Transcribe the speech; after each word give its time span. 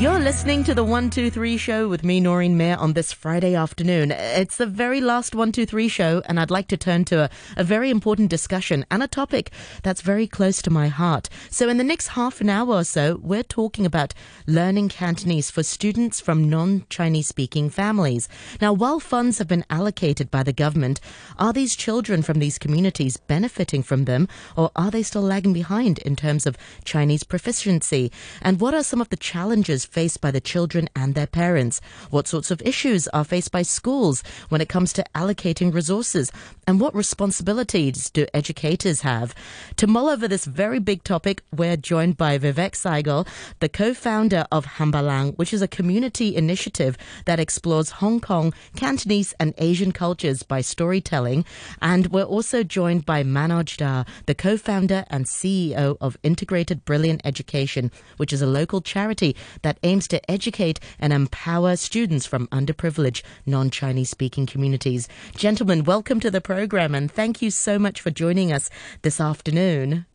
You're 0.00 0.18
listening 0.18 0.64
to 0.64 0.74
the 0.74 0.82
123 0.82 1.58
show 1.58 1.86
with 1.86 2.02
me, 2.02 2.20
Noreen 2.20 2.56
Mirza, 2.56 2.80
on 2.80 2.94
this 2.94 3.12
Friday 3.12 3.54
afternoon. 3.54 4.12
It's 4.12 4.56
the 4.56 4.64
very 4.64 4.98
last 4.98 5.34
123 5.34 5.88
show, 5.88 6.22
and 6.24 6.40
I'd 6.40 6.50
like 6.50 6.68
to 6.68 6.78
turn 6.78 7.04
to 7.04 7.24
a, 7.24 7.30
a, 7.58 7.64
very 7.64 7.90
important 7.90 8.30
discussion 8.30 8.86
and 8.90 9.02
a 9.02 9.06
topic 9.06 9.50
that's 9.82 10.00
very 10.00 10.26
close 10.26 10.62
to 10.62 10.70
my 10.70 10.88
heart. 10.88 11.28
So, 11.50 11.68
in 11.68 11.76
the 11.76 11.84
next 11.84 12.08
half 12.08 12.40
an 12.40 12.48
hour 12.48 12.76
or 12.76 12.84
so, 12.84 13.20
we're 13.22 13.42
talking 13.42 13.84
about 13.84 14.14
learning 14.46 14.88
Cantonese 14.88 15.50
for 15.50 15.62
students 15.62 16.18
from 16.18 16.48
non 16.48 16.86
Chinese 16.88 17.28
speaking 17.28 17.68
families. 17.68 18.26
Now, 18.58 18.72
while 18.72 19.00
funds 19.00 19.36
have 19.36 19.48
been 19.48 19.66
allocated 19.68 20.30
by 20.30 20.44
the 20.44 20.54
government, 20.54 21.00
are 21.38 21.52
these 21.52 21.76
children 21.76 22.22
from 22.22 22.38
these 22.38 22.58
communities 22.58 23.18
benefiting 23.18 23.82
from 23.82 24.06
them, 24.06 24.28
or 24.56 24.70
are 24.74 24.90
they 24.90 25.02
still 25.02 25.20
lagging 25.20 25.52
behind 25.52 25.98
in 25.98 26.16
terms 26.16 26.46
of 26.46 26.56
Chinese 26.84 27.22
proficiency? 27.22 28.10
And 28.40 28.62
what 28.62 28.72
are 28.72 28.82
some 28.82 29.02
of 29.02 29.10
the 29.10 29.18
challenges 29.18 29.89
faced 29.90 30.20
by 30.20 30.30
the 30.30 30.40
children 30.40 30.88
and 30.94 31.14
their 31.14 31.26
parents? 31.26 31.80
What 32.10 32.28
sorts 32.28 32.50
of 32.50 32.62
issues 32.62 33.08
are 33.08 33.24
faced 33.24 33.52
by 33.52 33.62
schools 33.62 34.22
when 34.48 34.60
it 34.60 34.68
comes 34.68 34.92
to 34.94 35.04
allocating 35.14 35.74
resources? 35.74 36.30
And 36.66 36.80
what 36.80 36.94
responsibilities 36.94 38.10
do 38.10 38.26
educators 38.32 39.00
have? 39.00 39.34
To 39.76 39.86
mull 39.86 40.08
over 40.08 40.28
this 40.28 40.44
very 40.44 40.78
big 40.78 41.02
topic, 41.02 41.42
we're 41.54 41.76
joined 41.76 42.16
by 42.16 42.38
Vivek 42.38 42.72
Saigal, 42.72 43.26
the 43.58 43.68
co-founder 43.68 44.46
of 44.52 44.64
Hambaanglaang, 44.64 45.36
which 45.36 45.52
is 45.52 45.62
a 45.62 45.68
community 45.68 46.36
initiative 46.36 46.96
that 47.24 47.40
explores 47.40 47.90
Hong 47.90 48.20
Kong, 48.20 48.54
Cantonese 48.76 49.34
and 49.40 49.54
Asian 49.58 49.90
cultures 49.90 50.42
by 50.42 50.60
storytelling. 50.60 51.44
And 51.82 52.06
we're 52.08 52.22
also 52.22 52.62
joined 52.62 53.04
by 53.04 53.24
Manoj 53.24 53.76
Dhar, 53.76 54.06
the 54.26 54.34
co-founder 54.34 55.04
and 55.08 55.24
CEO 55.24 55.96
of 56.00 56.16
Integrated 56.22 56.84
Brilliant 56.84 57.22
Education, 57.24 57.90
which 58.16 58.32
is 58.32 58.42
a 58.42 58.46
local 58.46 58.80
charity 58.80 59.34
that 59.62 59.78
aims 59.82 60.06
to 60.08 60.30
educate 60.30 60.80
and 60.98 61.12
empower 61.12 61.76
students 61.76 62.26
from 62.26 62.46
underprivileged 62.48 63.22
non 63.46 63.70
Chinese 63.70 64.10
speaking 64.10 64.46
communities. 64.46 65.08
Gentlemen, 65.34 65.84
welcome 65.84 66.20
to 66.20 66.30
the 66.30 66.40
program 66.40 66.94
and 66.94 67.10
thank 67.10 67.40
you 67.40 67.50
so 67.50 67.78
much 67.78 68.00
for 68.00 68.10
joining 68.10 68.52
us 68.52 68.70
this 69.02 69.20
afternoon. 69.20 70.06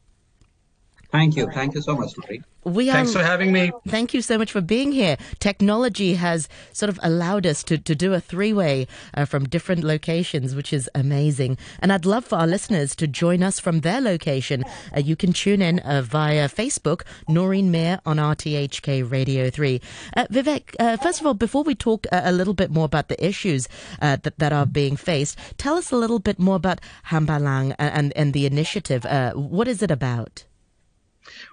Thank 1.15 1.37
you. 1.37 1.49
Thank 1.49 1.75
you 1.75 1.81
so 1.81 1.95
much, 1.95 2.17
Marie. 2.17 2.43
We 2.65 2.89
are, 2.89 2.93
Thanks 2.93 3.13
for 3.13 3.23
having 3.23 3.51
me. 3.53 3.71
Thank 3.87 4.13
you 4.13 4.21
so 4.21 4.37
much 4.37 4.51
for 4.51 4.59
being 4.59 4.91
here. 4.91 5.17
Technology 5.39 6.15
has 6.15 6.49
sort 6.73 6.89
of 6.89 6.99
allowed 7.03 7.45
us 7.45 7.63
to, 7.65 7.77
to 7.77 7.95
do 7.95 8.13
a 8.13 8.19
three 8.19 8.51
way 8.51 8.87
uh, 9.13 9.25
from 9.25 9.47
different 9.47 9.83
locations, 9.83 10.55
which 10.55 10.73
is 10.73 10.89
amazing. 10.93 11.57
And 11.79 11.93
I'd 11.93 12.05
love 12.05 12.25
for 12.25 12.37
our 12.37 12.47
listeners 12.47 12.95
to 12.97 13.07
join 13.07 13.43
us 13.43 13.59
from 13.59 13.81
their 13.81 14.01
location. 14.01 14.65
Uh, 14.95 14.99
you 14.99 15.15
can 15.15 15.31
tune 15.31 15.61
in 15.61 15.79
uh, 15.79 16.01
via 16.01 16.49
Facebook, 16.49 17.03
Noreen 17.29 17.71
Mirza 17.71 18.01
on 18.05 18.17
RTHK 18.17 19.09
Radio 19.09 19.49
3. 19.49 19.79
Uh, 20.17 20.25
Vivek, 20.31 20.75
uh, 20.79 20.97
first 20.97 21.21
of 21.21 21.27
all, 21.27 21.35
before 21.35 21.63
we 21.63 21.75
talk 21.75 22.07
a, 22.11 22.23
a, 22.25 22.31
little 22.31 22.55
bit 22.55 22.71
more 22.71 22.85
about 22.85 23.07
the 23.07 23.25
issues 23.25 23.69
uh, 24.01 24.17
that, 24.23 24.39
that 24.39 24.51
are 24.51 24.65
being 24.65 24.97
faced, 24.97 25.37
tell 25.57 25.75
us 25.75 25.91
a 25.91 25.95
little 25.95 26.19
bit 26.19 26.39
more 26.39 26.55
about 26.55 26.81
Hambaanglaang 27.09 27.75
and, 27.79 27.93
and, 27.93 28.13
and 28.15 28.33
the 28.33 28.45
initiative. 28.45 29.05
what 29.35 29.67
is 29.67 29.81
it 29.81 29.91
about? 29.91 30.45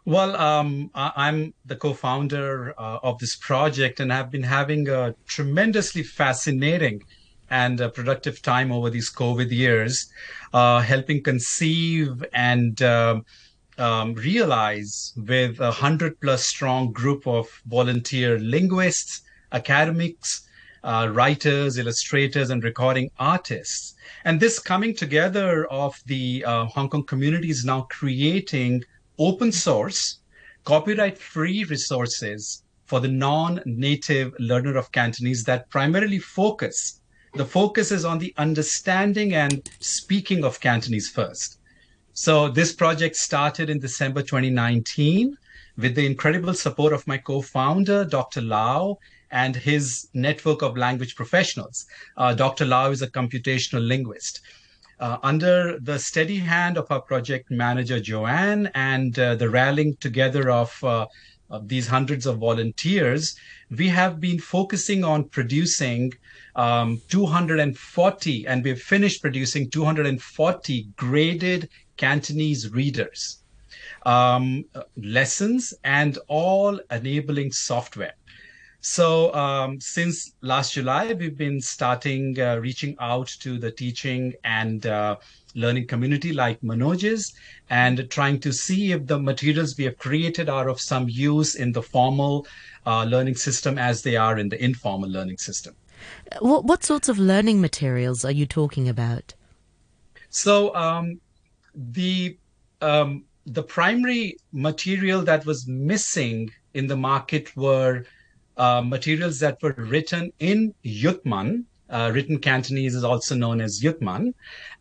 Well, 0.05 0.37
um, 0.37 0.91
I'm 0.95 1.55
the 1.65 1.77
co-founder 1.77 2.75
uh, 2.79 2.99
of 3.03 3.19
this 3.19 3.37
project, 3.37 4.01
and 4.01 4.13
have 4.13 4.31
been 4.31 4.43
having 4.43 4.89
a 4.89 5.15
tremendously 5.27 6.03
fascinating 6.03 7.03
and 7.51 7.79
productive 7.95 8.41
time 8.43 8.73
over 8.73 8.89
these 8.91 9.13
COVID 9.13 9.51
years, 9.51 10.11
uh, 10.55 10.81
helping 10.81 11.23
conceive 11.23 12.25
and 12.33 12.81
um, 12.83 13.25
um, 13.79 14.15
realize 14.15 15.13
with 15.17 15.61
a 15.61 15.71
hundred 15.71 16.21
plus 16.21 16.47
strong 16.47 16.93
group 16.93 17.27
of 17.27 17.47
volunteer 17.67 18.39
linguists, 18.39 19.23
academics, 19.53 20.49
uh, 20.85 21.09
writers, 21.13 21.79
illustrators, 21.79 22.51
and 22.51 22.65
recording 22.65 23.11
artists. 23.19 23.95
And 24.25 24.41
this 24.41 24.59
coming 24.59 24.95
together 24.95 25.67
of 25.67 26.01
the 26.07 26.45
uh, 26.45 26.65
Hong 26.67 26.89
Kong 26.89 27.05
community 27.05 27.51
is 27.51 27.65
now 27.65 27.83
creating 27.83 28.85
open 29.27 29.53
source, 29.53 30.19
copyright 30.65 31.17
free 31.17 31.65
resources 31.65 32.63
for 32.87 32.99
the 33.01 33.09
non-native 33.09 34.35
learner 34.39 34.77
of 34.77 34.91
Cantonese 34.91 35.45
that 35.45 35.71
primarily 35.71 36.19
focus. 36.19 37.01
The 37.35 37.45
focus 37.45 37.93
is 37.93 38.05
on 38.05 38.19
the 38.19 38.35
understanding 38.37 39.35
and 39.35 39.69
speaking 39.79 40.45
of 40.45 40.61
Cantonese 40.61 41.09
first. 41.09 41.59
So 42.15 42.49
this 42.49 42.73
project 42.73 43.17
started 43.17 43.71
in 43.71 43.79
December 43.79 44.23
2019 44.23 45.37
with 45.79 45.95
the 45.95 46.05
incredible 46.05 46.53
support 46.53 46.93
of 46.93 47.07
my 47.07 47.17
co-founder, 47.17 48.05
Dr. 48.05 48.43
Lau, 48.43 48.99
and 49.31 49.57
his 49.57 50.09
network 50.13 50.61
of 50.63 50.77
language 50.77 51.15
professionals. 51.15 51.87
Uh, 52.19 52.35
Dr. 52.35 52.67
Lau 52.67 52.91
is 52.91 53.01
a 53.01 53.11
computational 53.11 53.87
linguist 53.87 54.43
uh, 55.03 55.19
under 55.25 55.81
the 55.81 55.99
steady 55.99 56.39
hand 56.39 56.79
of 56.79 56.87
our 56.91 57.03
project 57.03 57.51
manager, 57.51 57.99
Joanne, 57.99 58.71
and 58.75 59.19
uh, 59.19 59.35
the 59.35 59.51
rallying 59.51 59.97
together 59.97 60.49
of, 60.49 60.73
uh, 60.85 61.07
of, 61.51 61.67
these 61.67 61.89
hundreds 61.89 62.25
of 62.25 62.39
volunteers, 62.39 63.35
we 63.77 63.89
have 63.89 64.21
been 64.21 64.39
focusing 64.39 65.03
on 65.03 65.25
producing 65.25 66.13
um, 66.55 67.03
240, 67.09 68.47
and 68.47 68.63
we've 68.63 68.81
finished 68.81 69.21
producing 69.21 69.69
240 69.71 70.89
graded 70.95 71.69
Cantonese 71.97 72.71
readers, 72.71 73.43
um, 74.07 74.65
lessons, 74.97 75.75
and 75.83 76.17
all 76.29 76.79
enabling 76.93 77.51
software. 77.51 78.15
So 78.83 79.33
um, 79.33 79.81
since 79.81 80.35
last 80.41 80.75
July, 80.75 81.13
we've 81.13 81.39
been 81.39 81.61
starting 81.61 82.39
uh, 82.41 82.57
reaching 82.57 82.97
out 82.99 83.29
to 83.39 83.57
the 83.57 83.71
teaching 83.71 84.35
and 84.43 84.85
uh, 84.85 85.17
learning 85.55 85.87
community 85.87 86.33
like 86.33 86.61
Manoj's 86.63 87.33
and 87.71 88.11
trying 88.11 88.41
to 88.41 88.53
see 88.53 88.91
if 88.91 89.07
the 89.07 89.21
materials 89.21 89.79
we 89.79 89.85
have 89.85 89.99
created 89.99 90.49
are 90.49 90.69
of 90.69 90.81
some 90.81 91.09
use 91.09 91.55
in 91.55 91.71
the 91.71 91.81
formal 91.81 92.45
uh, 92.85 93.05
learning 93.05 93.37
system 93.37 93.79
as 93.79 94.03
they 94.03 94.17
are 94.17 94.37
in 94.37 94.49
the 94.49 94.63
informal 94.63 95.09
learning 95.09 95.39
system. 95.39 95.77
What, 96.41 96.65
what 96.65 96.83
sorts 96.83 97.09
of 97.09 97.21
learning 97.21 97.61
materials 97.61 98.25
are 98.25 98.33
you 98.33 98.47
talking 98.47 98.89
about? 98.89 99.33
So 100.29 100.75
um, 100.75 101.21
the 101.73 102.37
um, 102.81 103.27
the 103.47 103.63
primary 103.63 104.39
material 104.53 105.23
that 105.23 105.47
was 105.47 105.69
missing 105.69 106.51
in 106.75 106.89
the 106.89 106.97
market 106.97 107.57
were 107.57 108.05
uh, 108.57 108.83
materials 108.83 109.39
that 109.41 109.63
were 109.63 109.75
written 109.77 110.33
in 110.39 110.75
Yutman, 110.85 111.65
uh, 111.91 112.11
written 112.15 112.39
Cantonese 112.39 112.95
is 112.95 113.05
also 113.05 113.35
known 113.35 113.61
as 113.61 113.81
Yutman, 113.81 114.35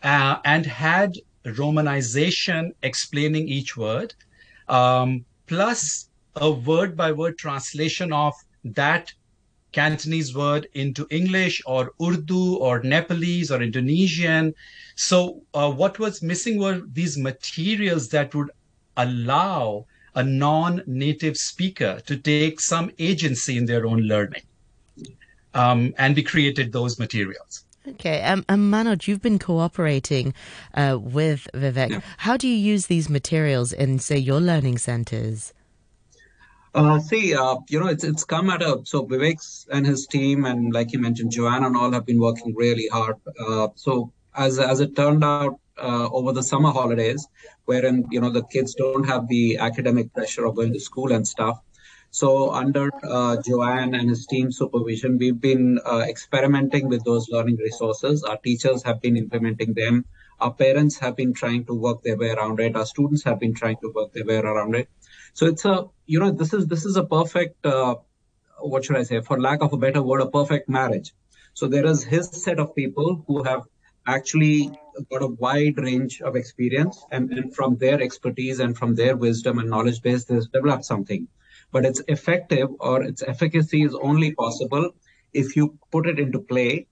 uh, 0.04 0.38
and 0.46 0.66
had 0.66 1.14
romanization 1.46 2.72
explaining 2.84 3.48
each 3.48 3.76
word, 3.76 4.14
um, 4.68 5.26
plus 5.48 6.10
a 6.36 6.50
word 6.50 6.96
by 6.96 7.12
word 7.12 7.38
translation 7.38 8.14
of 8.14 8.34
that 8.64 9.12
Cantonese 9.72 10.36
word 10.36 10.68
into 10.74 11.08
English 11.10 11.62
or 11.66 11.92
Urdu 12.02 12.56
or 12.58 12.84
Nepalese 12.84 13.52
or 13.52 13.62
Indonesian. 13.62 14.54
So, 14.96 15.42
uh, 15.54 15.72
what 15.72 15.98
was 15.98 16.22
missing 16.22 16.60
were 16.60 16.82
these 16.92 17.18
materials 17.18 18.10
that 18.10 18.36
would 18.36 18.52
allow 18.98 19.86
a 20.16 20.24
non-native 20.24 21.38
speaker 21.38 22.02
to 22.06 22.18
take 22.18 22.60
some 22.60 22.92
agency 23.00 23.58
in 23.58 23.66
their 23.66 23.86
own 23.86 24.02
learning. 24.02 24.44
Um, 25.54 25.94
and 25.98 26.16
we 26.16 26.24
created 26.24 26.72
those 26.72 27.00
materials. 27.00 27.66
Okay, 27.88 28.22
um, 28.22 28.46
um, 28.48 28.72
Manoj, 28.72 29.08
you've 29.08 29.22
been 29.24 29.40
cooperating 29.40 30.34
uh, 30.76 31.00
with 31.02 31.48
Vivek. 31.54 31.90
Yeah. 31.90 32.02
How 32.18 32.38
do 32.38 32.48
you 32.48 32.56
use 32.56 32.86
these 32.86 33.10
materials 33.10 33.74
in, 33.74 33.98
say, 34.00 34.18
your 34.18 34.40
learning 34.40 34.78
centers? 34.78 35.54
Uh, 36.74 37.00
see, 37.00 37.36
uh, 37.36 37.58
you 37.70 37.80
know, 37.80 37.88
it's 37.88 38.04
it's 38.04 38.24
come 38.24 38.50
at 38.50 38.62
a 38.62 38.80
so 38.86 39.06
Vivek's 39.06 39.68
and 39.72 39.86
his 39.86 40.08
team, 40.08 40.46
and 40.46 40.74
like 40.74 40.94
you 40.94 41.00
mentioned, 41.00 41.32
Joanna 41.32 41.68
and 41.68 41.76
all 41.76 41.92
have 41.92 42.06
been 42.06 42.20
working 42.20 42.56
really 42.56 42.88
hard. 42.88 43.18
Uh, 43.38 43.70
so 43.76 44.12
as 44.36 44.58
as 44.58 44.80
it 44.80 44.96
turned 44.96 45.24
out, 45.24 45.60
uh, 45.78 46.10
over 46.12 46.32
the 46.32 46.44
summer 46.44 46.72
holidays, 46.72 47.28
wherein 47.66 48.06
you 48.12 48.22
know 48.22 48.30
the 48.30 48.44
kids 48.44 48.76
don't 48.76 49.06
have 49.06 49.28
the 49.28 49.58
academic 49.58 50.14
pressure 50.14 50.46
of 50.46 50.56
going 50.56 50.74
to 50.74 50.80
school 50.80 51.12
and 51.12 51.28
stuff. 51.28 51.60
So 52.12 52.52
under 52.52 52.90
uh, 53.04 53.38
Joanne 53.42 53.96
and 53.96 54.10
his 54.10 54.26
team 54.26 54.52
supervision, 54.52 55.18
we've 55.18 55.40
been 55.40 55.80
uh, 55.86 56.04
experimenting 56.08 56.90
with 56.90 57.06
those 57.06 57.30
learning 57.30 57.56
resources. 57.56 58.24
Our 58.24 58.38
teachers 58.38 58.84
have 58.84 59.02
been 59.02 59.16
implementing 59.16 59.74
them. 59.74 60.06
Our 60.42 60.54
parents 60.54 60.98
have 61.00 61.16
been 61.16 61.34
trying 61.34 61.66
to 61.66 61.74
work 61.74 62.04
their 62.04 62.18
way 62.18 62.32
around 62.32 62.60
it. 62.60 62.76
Our 62.76 62.86
students 62.86 63.24
have 63.24 63.40
been 63.40 63.54
trying 63.54 63.78
to 63.78 63.92
work 63.96 64.12
their 64.12 64.26
way 64.26 64.38
around 64.38 64.76
it. 64.76 64.90
So 65.34 65.46
it's 65.46 65.64
a 65.64 65.86
you 66.06 66.20
know 66.20 66.32
this 66.32 66.54
is 66.54 66.68
this 66.68 66.84
is 66.86 66.98
a 66.98 67.06
perfect 67.06 67.66
uh, 67.66 67.96
what 68.60 68.84
should 68.84 68.98
I 68.98 69.04
say 69.04 69.22
for 69.22 69.40
lack 69.40 69.62
of 69.62 69.72
a 69.72 69.78
better 69.78 70.02
word 70.02 70.22
a 70.22 70.30
perfect 70.30 70.68
marriage. 70.68 71.14
So 71.54 71.68
there 71.68 71.86
is 71.86 72.04
his 72.04 72.30
set 72.30 72.60
of 72.60 72.76
people 72.76 73.24
who 73.28 73.44
have 73.44 73.64
actually 74.08 74.72
got 75.12 75.22
a 75.22 75.28
wide 75.28 75.78
range 75.78 76.22
of 76.22 76.36
experience 76.36 77.06
and, 77.12 77.32
and 77.32 77.56
from 77.56 77.78
their 77.78 78.02
expertise 78.02 78.60
and 78.60 78.78
from 78.78 78.96
their 78.96 79.16
wisdom 79.16 79.60
and 79.60 79.70
knowledge 79.70 80.02
base 80.02 80.26
they've 80.26 80.52
developed 80.52 80.86
something. 80.86 81.28
But 81.72 81.86
its 81.86 82.02
effective 82.08 82.70
or 82.80 83.04
its 83.04 83.24
efficacy 83.24 83.84
is 83.84 83.96
only 83.96 84.34
possible 84.34 84.92
if 85.34 85.56
you 85.56 85.78
put 85.92 86.08
it 86.08 86.20
into 86.20 86.40
play. 86.40 86.88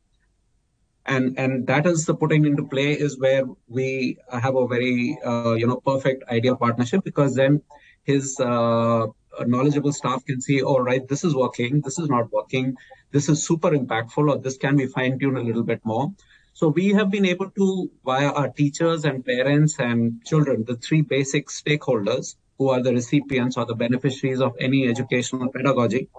And 1.05 1.37
and 1.39 1.65
that 1.67 1.87
is 1.87 2.05
the 2.05 2.13
putting 2.13 2.45
into 2.45 2.63
play 2.63 2.93
is 2.93 3.19
where 3.19 3.43
we 3.67 4.17
have 4.31 4.55
a 4.55 4.67
very 4.67 5.17
uh, 5.25 5.55
you 5.55 5.65
know 5.65 5.77
perfect 5.77 6.23
ideal 6.29 6.55
partnership 6.55 7.03
because 7.03 7.35
then 7.35 7.61
his 8.03 8.39
uh, 8.39 9.07
knowledgeable 9.45 9.91
staff 9.91 10.23
can 10.25 10.39
see 10.39 10.61
all 10.61 10.81
right 10.81 11.07
this 11.07 11.23
is 11.23 11.35
working. 11.35 11.81
This 11.81 11.97
is 11.97 12.09
not 12.09 12.31
working. 12.31 12.75
This 13.11 13.27
is 13.27 13.45
super 13.45 13.71
impactful 13.71 14.29
or 14.29 14.37
this 14.37 14.57
can 14.57 14.77
be 14.77 14.85
fine 14.85 15.17
tuned 15.17 15.37
a 15.37 15.41
little 15.41 15.63
bit 15.63 15.81
more 15.83 16.13
so 16.53 16.67
we 16.67 16.89
have 16.89 17.09
been 17.09 17.25
able 17.25 17.49
to 17.51 17.89
via 18.05 18.29
our 18.29 18.49
teachers 18.49 19.05
and 19.05 19.25
parents 19.25 19.79
and 19.79 20.23
children 20.25 20.63
the 20.65 20.75
three 20.75 21.01
basic 21.01 21.47
stakeholders 21.47 22.35
who 22.57 22.69
are 22.69 22.81
the 22.81 22.93
recipients 22.93 23.57
or 23.57 23.65
the 23.65 23.75
beneficiaries 23.75 24.41
of 24.41 24.53
any 24.59 24.87
educational 24.87 25.49
pedagogy 25.49 26.09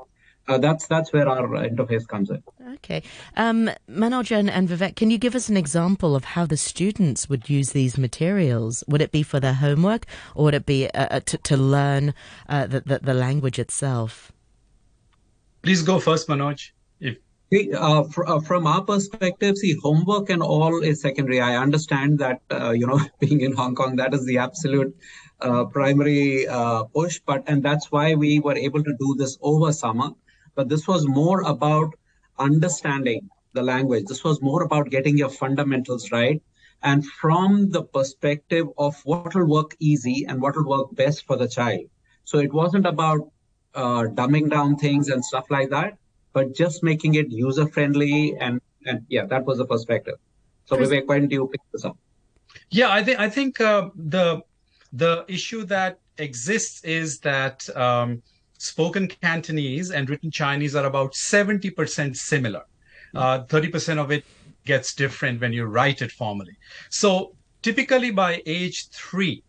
uh, 0.48 0.58
that's 0.58 0.86
that's 0.86 1.12
where 1.12 1.28
our 1.28 1.46
interface 1.68 2.06
comes 2.06 2.30
in. 2.30 2.42
Okay, 2.74 3.02
um, 3.36 3.70
Manoj 3.88 4.36
and, 4.36 4.50
and 4.50 4.68
Vivek, 4.68 4.96
can 4.96 5.10
you 5.10 5.18
give 5.18 5.34
us 5.34 5.48
an 5.48 5.56
example 5.56 6.16
of 6.16 6.24
how 6.24 6.44
the 6.46 6.56
students 6.56 7.28
would 7.28 7.48
use 7.48 7.70
these 7.70 7.96
materials? 7.96 8.82
Would 8.88 9.00
it 9.00 9.12
be 9.12 9.22
for 9.22 9.38
their 9.38 9.54
homework, 9.54 10.06
or 10.34 10.44
would 10.44 10.54
it 10.54 10.66
be 10.66 10.88
uh, 10.90 11.06
uh 11.10 11.20
to, 11.20 11.38
to 11.38 11.56
learn 11.56 12.14
uh, 12.48 12.66
the, 12.66 12.80
the, 12.80 12.98
the 13.00 13.14
language 13.14 13.58
itself? 13.58 14.32
Please 15.62 15.82
go 15.82 16.00
first, 16.00 16.26
Manoj. 16.26 16.70
Uh, 17.52 18.04
fr- 18.04 18.26
uh, 18.26 18.40
from 18.40 18.66
our 18.66 18.82
perspective, 18.82 19.56
see, 19.56 19.76
homework 19.82 20.30
and 20.30 20.40
all 20.40 20.82
is 20.82 21.00
secondary. 21.00 21.40
I 21.40 21.56
understand 21.56 22.20
that, 22.20 22.40
uh, 22.50 22.70
you 22.70 22.86
know, 22.86 23.00
being 23.18 23.40
in 23.40 23.52
Hong 23.52 23.74
Kong, 23.74 23.96
that 23.96 24.14
is 24.14 24.24
the 24.24 24.38
absolute 24.38 24.96
uh, 25.40 25.64
primary 25.64 26.46
uh, 26.46 26.84
push. 26.84 27.20
But, 27.26 27.42
and 27.48 27.60
that's 27.62 27.90
why 27.90 28.14
we 28.14 28.38
were 28.38 28.56
able 28.56 28.84
to 28.84 28.94
do 29.00 29.16
this 29.18 29.36
over 29.42 29.72
summer 29.72 30.10
but 30.54 30.68
this 30.68 30.86
was 30.86 31.06
more 31.06 31.42
about 31.42 31.94
understanding 32.38 33.28
the 33.52 33.62
language. 33.62 34.04
This 34.06 34.24
was 34.24 34.42
more 34.42 34.62
about 34.62 34.90
getting 34.90 35.16
your 35.16 35.28
fundamentals 35.28 36.10
right. 36.12 36.42
And 36.82 37.04
from 37.04 37.70
the 37.70 37.82
perspective 37.82 38.66
of 38.78 38.94
what 39.04 39.34
will 39.34 39.46
work 39.46 39.76
easy 39.78 40.26
and 40.28 40.40
what 40.40 40.56
will 40.56 40.68
work 40.68 40.94
best 40.94 41.26
for 41.26 41.36
the 41.36 41.48
child. 41.48 41.86
So 42.24 42.38
it 42.38 42.52
wasn't 42.52 42.86
about 42.86 43.30
uh, 43.74 44.04
dumbing 44.14 44.50
down 44.50 44.76
things 44.76 45.08
and 45.08 45.24
stuff 45.24 45.46
like 45.50 45.70
that, 45.70 45.98
but 46.32 46.54
just 46.54 46.82
making 46.82 47.14
it 47.14 47.30
user 47.30 47.66
friendly. 47.66 48.36
And, 48.40 48.60
and 48.86 49.04
yeah, 49.08 49.26
that 49.26 49.44
was 49.44 49.58
the 49.58 49.66
perspective. 49.66 50.14
So 50.66 50.76
Chris- 50.76 50.90
Vivek, 50.90 51.06
why 51.06 51.18
don't 51.18 51.30
you 51.30 51.46
pick 51.48 51.60
this 51.72 51.84
up? 51.84 51.96
Yeah, 52.70 52.90
I 52.90 53.02
think 53.04 53.18
I 53.20 53.28
think 53.28 53.60
uh, 53.60 53.90
the 53.94 54.42
the 54.92 55.24
issue 55.28 55.64
that 55.64 56.00
exists 56.18 56.82
is 56.84 57.20
that 57.20 57.68
um, 57.76 58.22
spoken 58.58 59.08
Cantonese 59.08 59.90
and 59.90 60.08
written 60.10 60.30
Chinese 60.30 60.74
are 60.74 60.84
about 60.84 61.12
70% 61.14 62.16
similar. 62.16 62.62
Uh, 63.14 63.44
30% 63.44 63.98
of 63.98 64.10
it 64.10 64.24
gets 64.66 64.94
different 64.94 65.40
when 65.40 65.52
you 65.52 65.64
write 65.64 66.02
it 66.02 66.12
formally. 66.12 66.56
So 66.90 67.34
typically 67.62 68.10
by 68.10 68.42
age 68.46 68.88
three, 68.90 69.42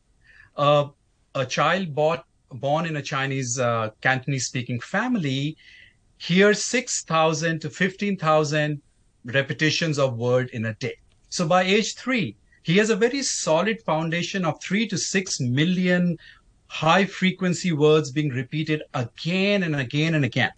uh, 0.56 0.88
a 1.36 1.46
child 1.46 1.94
bought, 1.94 2.26
born 2.50 2.86
in 2.86 2.96
a 2.96 3.02
Chinese 3.02 3.60
uh, 3.60 3.90
Cantonese 4.02 4.46
speaking 4.46 4.80
family 4.80 5.58
hears 6.22 6.64
6,000 6.64 7.60
to 7.62 7.70
15,000 7.72 8.80
repetitions 9.26 9.98
of 9.98 10.18
word 10.18 10.52
in 10.52 10.66
a 10.66 10.74
day. 10.76 10.96
So 11.30 11.48
by 11.48 11.64
age 11.64 11.96
three, 11.96 12.36
he 12.62 12.78
has 12.78 12.92
a 12.92 12.96
very 12.96 13.24
solid 13.24 13.82
foundation 13.82 14.46
of 14.46 14.62
three 14.62 14.88
to 14.90 15.00
six 15.00 15.40
million 15.40 16.20
high 16.68 17.06
frequency 17.06 17.72
words 17.72 18.12
being 18.12 18.30
repeated 18.30 18.84
again 18.94 19.64
and 19.64 19.76
again 19.76 20.14
and 20.14 20.24
again. 20.24 20.52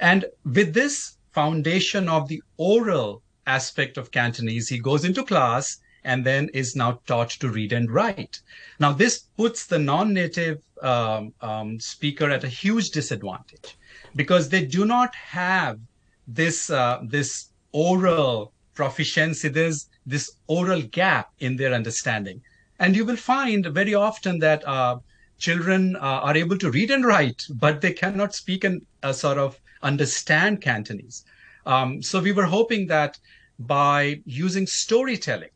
And 0.00 0.24
with 0.44 0.74
this 0.74 1.16
foundation 1.30 2.08
of 2.08 2.26
the 2.26 2.42
oral 2.56 3.22
aspect 3.46 3.96
of 3.96 4.10
Cantonese, 4.10 4.68
he 4.68 4.80
goes 4.80 5.04
into 5.04 5.22
class 5.22 5.78
and 6.02 6.26
then 6.26 6.48
is 6.52 6.74
now 6.74 7.00
taught 7.06 7.30
to 7.30 7.50
read 7.50 7.72
and 7.72 7.88
write. 7.88 8.40
Now, 8.80 8.92
this 8.92 9.26
puts 9.36 9.66
the 9.66 9.78
non 9.78 10.12
native 10.12 10.60
um, 10.82 11.32
um, 11.40 11.78
speaker 11.78 12.28
at 12.30 12.42
a 12.42 12.48
huge 12.48 12.90
disadvantage 12.90 13.76
because 14.16 14.48
they 14.48 14.64
do 14.64 14.84
not 14.84 15.14
have 15.14 15.78
this, 16.26 16.70
uh, 16.70 17.00
this 17.04 17.50
oral 17.72 18.52
proficiency, 18.74 19.48
there's 19.48 19.88
this 20.06 20.32
oral 20.46 20.82
gap 20.82 21.30
in 21.38 21.56
their 21.56 21.72
understanding. 21.72 22.40
And 22.78 22.96
you 22.96 23.04
will 23.04 23.16
find 23.16 23.66
very 23.66 23.94
often 23.94 24.38
that 24.40 24.66
uh, 24.66 24.98
children 25.38 25.96
uh, 25.96 26.00
are 26.00 26.36
able 26.36 26.58
to 26.58 26.70
read 26.70 26.90
and 26.90 27.04
write, 27.04 27.44
but 27.50 27.80
they 27.80 27.92
cannot 27.92 28.34
speak 28.34 28.64
and 28.64 28.84
uh, 29.02 29.12
sort 29.12 29.38
of 29.38 29.60
understand 29.82 30.62
Cantonese. 30.62 31.24
Um, 31.66 32.02
so 32.02 32.20
we 32.20 32.32
were 32.32 32.46
hoping 32.46 32.86
that 32.86 33.18
by 33.58 34.20
using 34.24 34.66
storytelling, 34.66 35.50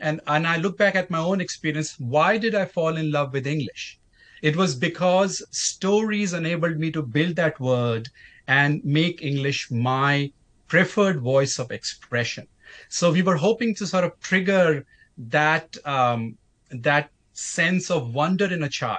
and, 0.00 0.20
and 0.26 0.46
I 0.46 0.56
look 0.56 0.78
back 0.78 0.94
at 0.96 1.10
my 1.10 1.18
own 1.18 1.40
experience, 1.40 1.96
why 1.98 2.38
did 2.38 2.54
I 2.54 2.64
fall 2.64 2.96
in 2.96 3.12
love 3.12 3.32
with 3.32 3.46
English? 3.46 3.99
It 4.42 4.56
was 4.56 4.74
because 4.74 5.42
stories 5.50 6.32
enabled 6.32 6.78
me 6.78 6.90
to 6.92 7.02
build 7.02 7.36
that 7.36 7.60
word 7.60 8.08
and 8.46 8.84
make 8.84 9.22
English 9.22 9.70
my 9.70 10.32
preferred 10.68 11.20
voice 11.20 11.58
of 11.58 11.70
expression. 11.70 12.46
So 12.88 13.12
we 13.12 13.22
were 13.22 13.36
hoping 13.36 13.74
to 13.76 13.86
sort 13.86 14.04
of 14.04 14.18
trigger 14.20 14.86
that 15.18 15.76
um, 15.84 16.38
that 16.70 17.10
sense 17.32 17.90
of 17.90 18.14
wonder 18.14 18.46
in 18.52 18.62
a 18.62 18.68
child 18.68 18.98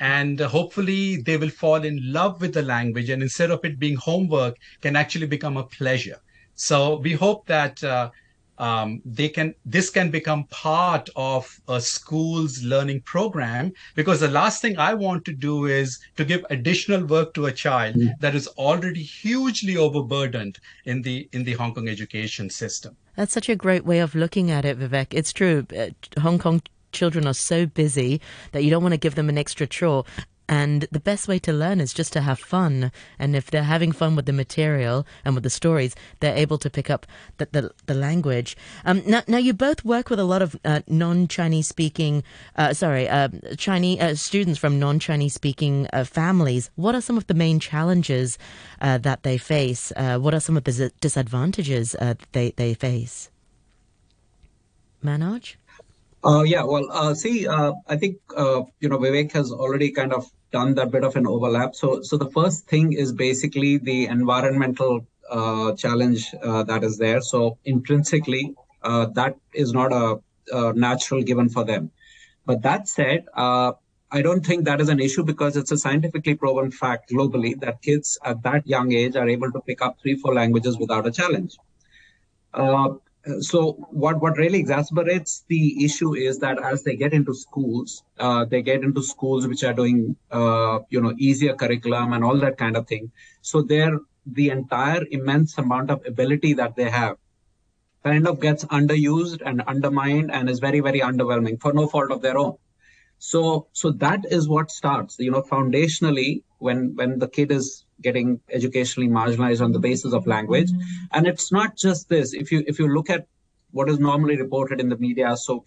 and 0.00 0.40
hopefully 0.40 1.22
they 1.22 1.36
will 1.36 1.50
fall 1.50 1.84
in 1.84 2.12
love 2.12 2.40
with 2.40 2.52
the 2.54 2.62
language 2.62 3.10
and 3.10 3.22
instead 3.22 3.50
of 3.50 3.64
it 3.64 3.78
being 3.78 3.96
homework 3.96 4.56
can 4.80 4.96
actually 4.96 5.26
become 5.26 5.56
a 5.56 5.64
pleasure 5.64 6.20
so 6.54 6.96
we 6.96 7.12
hope 7.12 7.46
that 7.46 7.82
uh, 7.84 8.10
um, 8.58 9.00
they 9.04 9.28
can 9.28 9.54
this 9.64 9.90
can 9.90 10.10
become 10.10 10.44
part 10.44 11.08
of 11.16 11.60
a 11.68 11.80
school's 11.80 12.62
learning 12.62 13.00
program 13.02 13.72
because 13.94 14.20
the 14.20 14.28
last 14.28 14.62
thing 14.62 14.78
i 14.78 14.94
want 14.94 15.24
to 15.24 15.32
do 15.32 15.66
is 15.66 15.98
to 16.16 16.24
give 16.24 16.44
additional 16.50 17.04
work 17.06 17.34
to 17.34 17.46
a 17.46 17.52
child 17.52 17.94
mm. 17.96 18.10
that 18.20 18.34
is 18.34 18.46
already 18.58 19.02
hugely 19.02 19.76
overburdened 19.76 20.58
in 20.84 21.02
the 21.02 21.28
in 21.32 21.44
the 21.44 21.52
hong 21.52 21.74
kong 21.74 21.88
education 21.88 22.48
system 22.48 22.96
that's 23.16 23.32
such 23.32 23.48
a 23.48 23.56
great 23.56 23.84
way 23.84 23.98
of 23.98 24.14
looking 24.14 24.50
at 24.50 24.64
it 24.64 24.78
vivek 24.78 25.08
it's 25.10 25.32
true 25.32 25.66
uh, 25.76 25.88
hong 26.20 26.38
kong 26.38 26.62
children 26.94 27.26
are 27.26 27.34
so 27.34 27.66
busy 27.66 28.20
that 28.52 28.64
you 28.64 28.70
don't 28.70 28.82
want 28.82 28.94
to 28.94 28.98
give 28.98 29.16
them 29.16 29.28
an 29.28 29.36
extra 29.36 29.66
chore. 29.66 30.04
And 30.54 30.86
the 30.92 31.00
best 31.00 31.26
way 31.26 31.40
to 31.40 31.52
learn 31.52 31.80
is 31.80 31.92
just 31.92 32.12
to 32.12 32.20
have 32.20 32.38
fun. 32.38 32.92
And 33.18 33.34
if 33.34 33.50
they're 33.50 33.64
having 33.64 33.90
fun 33.90 34.14
with 34.14 34.26
the 34.26 34.32
material 34.32 35.04
and 35.24 35.34
with 35.34 35.42
the 35.42 35.50
stories, 35.50 35.96
they're 36.20 36.36
able 36.36 36.58
to 36.58 36.70
pick 36.70 36.90
up 36.90 37.08
the, 37.38 37.48
the, 37.50 37.72
the 37.86 37.94
language. 37.94 38.56
Um, 38.84 39.02
now, 39.04 39.22
now, 39.26 39.38
you 39.38 39.52
both 39.52 39.84
work 39.84 40.10
with 40.10 40.20
a 40.20 40.24
lot 40.24 40.42
of 40.42 40.54
uh, 40.64 40.82
non 40.86 41.26
Chinese 41.26 41.66
speaking, 41.66 42.22
uh, 42.54 42.72
sorry, 42.72 43.08
uh, 43.08 43.30
Chinese 43.58 44.00
uh, 44.00 44.14
students 44.14 44.60
from 44.60 44.78
non 44.78 45.00
Chinese 45.00 45.34
speaking 45.34 45.88
uh, 45.92 46.04
families. 46.04 46.70
What 46.76 46.94
are 46.94 47.00
some 47.00 47.18
of 47.18 47.26
the 47.26 47.34
main 47.34 47.58
challenges 47.58 48.38
uh, 48.80 48.98
that 48.98 49.24
they 49.24 49.38
face? 49.38 49.92
what 49.96 50.34
are 50.34 50.40
some 50.40 50.56
of 50.56 50.62
the 50.62 50.92
disadvantages 51.00 51.96
they, 52.30 52.52
they 52.52 52.74
face? 52.74 53.28
Manoj? 55.02 55.56
Uh, 56.24 56.42
yeah, 56.42 56.64
well, 56.64 56.88
uh, 56.90 57.12
see, 57.12 57.46
uh, 57.46 57.72
I 57.86 57.96
think 57.96 58.16
uh, 58.34 58.62
you 58.80 58.88
know 58.88 58.98
Vivek 58.98 59.32
has 59.32 59.52
already 59.52 59.90
kind 59.90 60.12
of 60.14 60.30
done 60.56 60.74
that 60.74 60.90
bit 60.90 61.04
of 61.04 61.16
an 61.16 61.26
overlap. 61.26 61.74
So, 61.74 62.02
so 62.02 62.16
the 62.16 62.30
first 62.30 62.66
thing 62.66 62.92
is 62.92 63.12
basically 63.12 63.78
the 63.78 64.06
environmental 64.06 65.06
uh, 65.30 65.72
challenge 65.74 66.34
uh, 66.42 66.62
that 66.64 66.84
is 66.84 66.98
there. 66.98 67.20
So, 67.20 67.58
intrinsically, 67.64 68.54
that 68.82 69.36
is 69.52 69.72
not 69.72 69.92
a, 69.92 70.20
a, 70.52 70.72
natural 70.74 71.22
given 71.22 71.48
for 71.48 71.64
them. 71.64 71.90
But 72.46 72.62
that 72.62 72.88
said, 72.88 73.24
I 74.14 74.22
don't 74.22 74.46
think 74.46 74.66
that 74.66 74.80
is 74.80 74.90
an 74.90 75.00
issue 75.00 75.24
because 75.24 75.56
it's 75.56 75.72
a 75.72 75.78
scientifically 75.78 76.34
proven 76.36 76.70
fact 76.70 77.10
globally 77.10 77.58
that 77.60 77.82
kids 77.82 78.16
at 78.24 78.42
that 78.44 78.64
young 78.64 78.92
age 78.92 79.16
are 79.16 79.28
able 79.28 79.50
to 79.50 79.60
pick 79.60 79.82
up 79.82 79.96
three, 80.00 80.14
four 80.14 80.34
languages 80.34 80.78
without 80.78 81.06
a 81.06 81.10
challenge. 81.10 81.56
So 83.40 83.72
what 83.90 84.20
what 84.20 84.36
really 84.36 84.62
exacerbates 84.62 85.44
the 85.48 85.84
issue 85.84 86.14
is 86.14 86.38
that 86.40 86.62
as 86.62 86.82
they 86.82 86.94
get 86.94 87.14
into 87.14 87.34
schools 87.34 88.02
uh, 88.18 88.44
they 88.44 88.60
get 88.60 88.82
into 88.82 89.02
schools 89.02 89.46
which 89.46 89.64
are 89.64 89.72
doing 89.72 90.16
uh, 90.30 90.80
you 90.90 91.00
know 91.00 91.14
easier 91.16 91.54
curriculum 91.54 92.12
and 92.12 92.22
all 92.22 92.36
that 92.38 92.58
kind 92.58 92.76
of 92.76 92.86
thing. 92.86 93.10
So 93.40 93.62
they're 93.62 93.98
the 94.26 94.50
entire 94.50 95.04
immense 95.10 95.56
amount 95.56 95.90
of 95.90 96.04
ability 96.06 96.54
that 96.54 96.76
they 96.76 96.90
have 96.90 97.16
kind 98.02 98.28
of 98.28 98.40
gets 98.40 98.64
underused 98.66 99.40
and 99.44 99.62
undermined 99.62 100.30
and 100.30 100.50
is 100.50 100.58
very 100.58 100.80
very 100.80 101.00
underwhelming 101.00 101.58
for 101.60 101.72
no 101.72 101.86
fault 101.86 102.12
of 102.12 102.20
their 102.20 102.36
own. 102.36 102.56
So 103.18 103.68
so 103.72 103.90
that 103.92 104.26
is 104.30 104.48
what 104.48 104.70
starts 104.70 105.18
you 105.18 105.30
know 105.30 105.42
foundationally 105.42 106.42
when 106.58 106.94
when 106.94 107.18
the 107.18 107.28
kid 107.28 107.50
is 107.50 107.83
getting 108.06 108.40
educationally 108.58 109.10
marginalized 109.18 109.62
on 109.66 109.72
the 109.76 109.82
basis 109.88 110.12
of 110.18 110.26
language 110.26 110.70
and 111.12 111.26
it's 111.26 111.50
not 111.58 111.76
just 111.84 112.08
this 112.08 112.34
if 112.42 112.52
you 112.52 112.62
if 112.72 112.78
you 112.78 112.88
look 112.96 113.10
at 113.16 113.26
what 113.72 113.88
is 113.94 113.98
normally 114.08 114.36
reported 114.44 114.80
in 114.84 114.88
the 114.94 115.00
media 115.06 115.36
so 115.36 115.64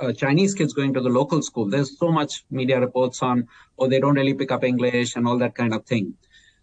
uh, 0.00 0.12
Chinese 0.12 0.54
kids 0.54 0.72
going 0.72 0.94
to 0.94 1.00
the 1.00 1.08
local 1.08 1.42
school. 1.42 1.68
There's 1.68 1.98
so 1.98 2.10
much 2.10 2.44
media 2.50 2.80
reports 2.80 3.22
on, 3.22 3.48
oh, 3.78 3.88
they 3.88 4.00
don't 4.00 4.14
really 4.14 4.34
pick 4.34 4.50
up 4.50 4.64
English 4.64 5.16
and 5.16 5.26
all 5.26 5.38
that 5.38 5.54
kind 5.54 5.74
of 5.74 5.84
thing. 5.84 6.14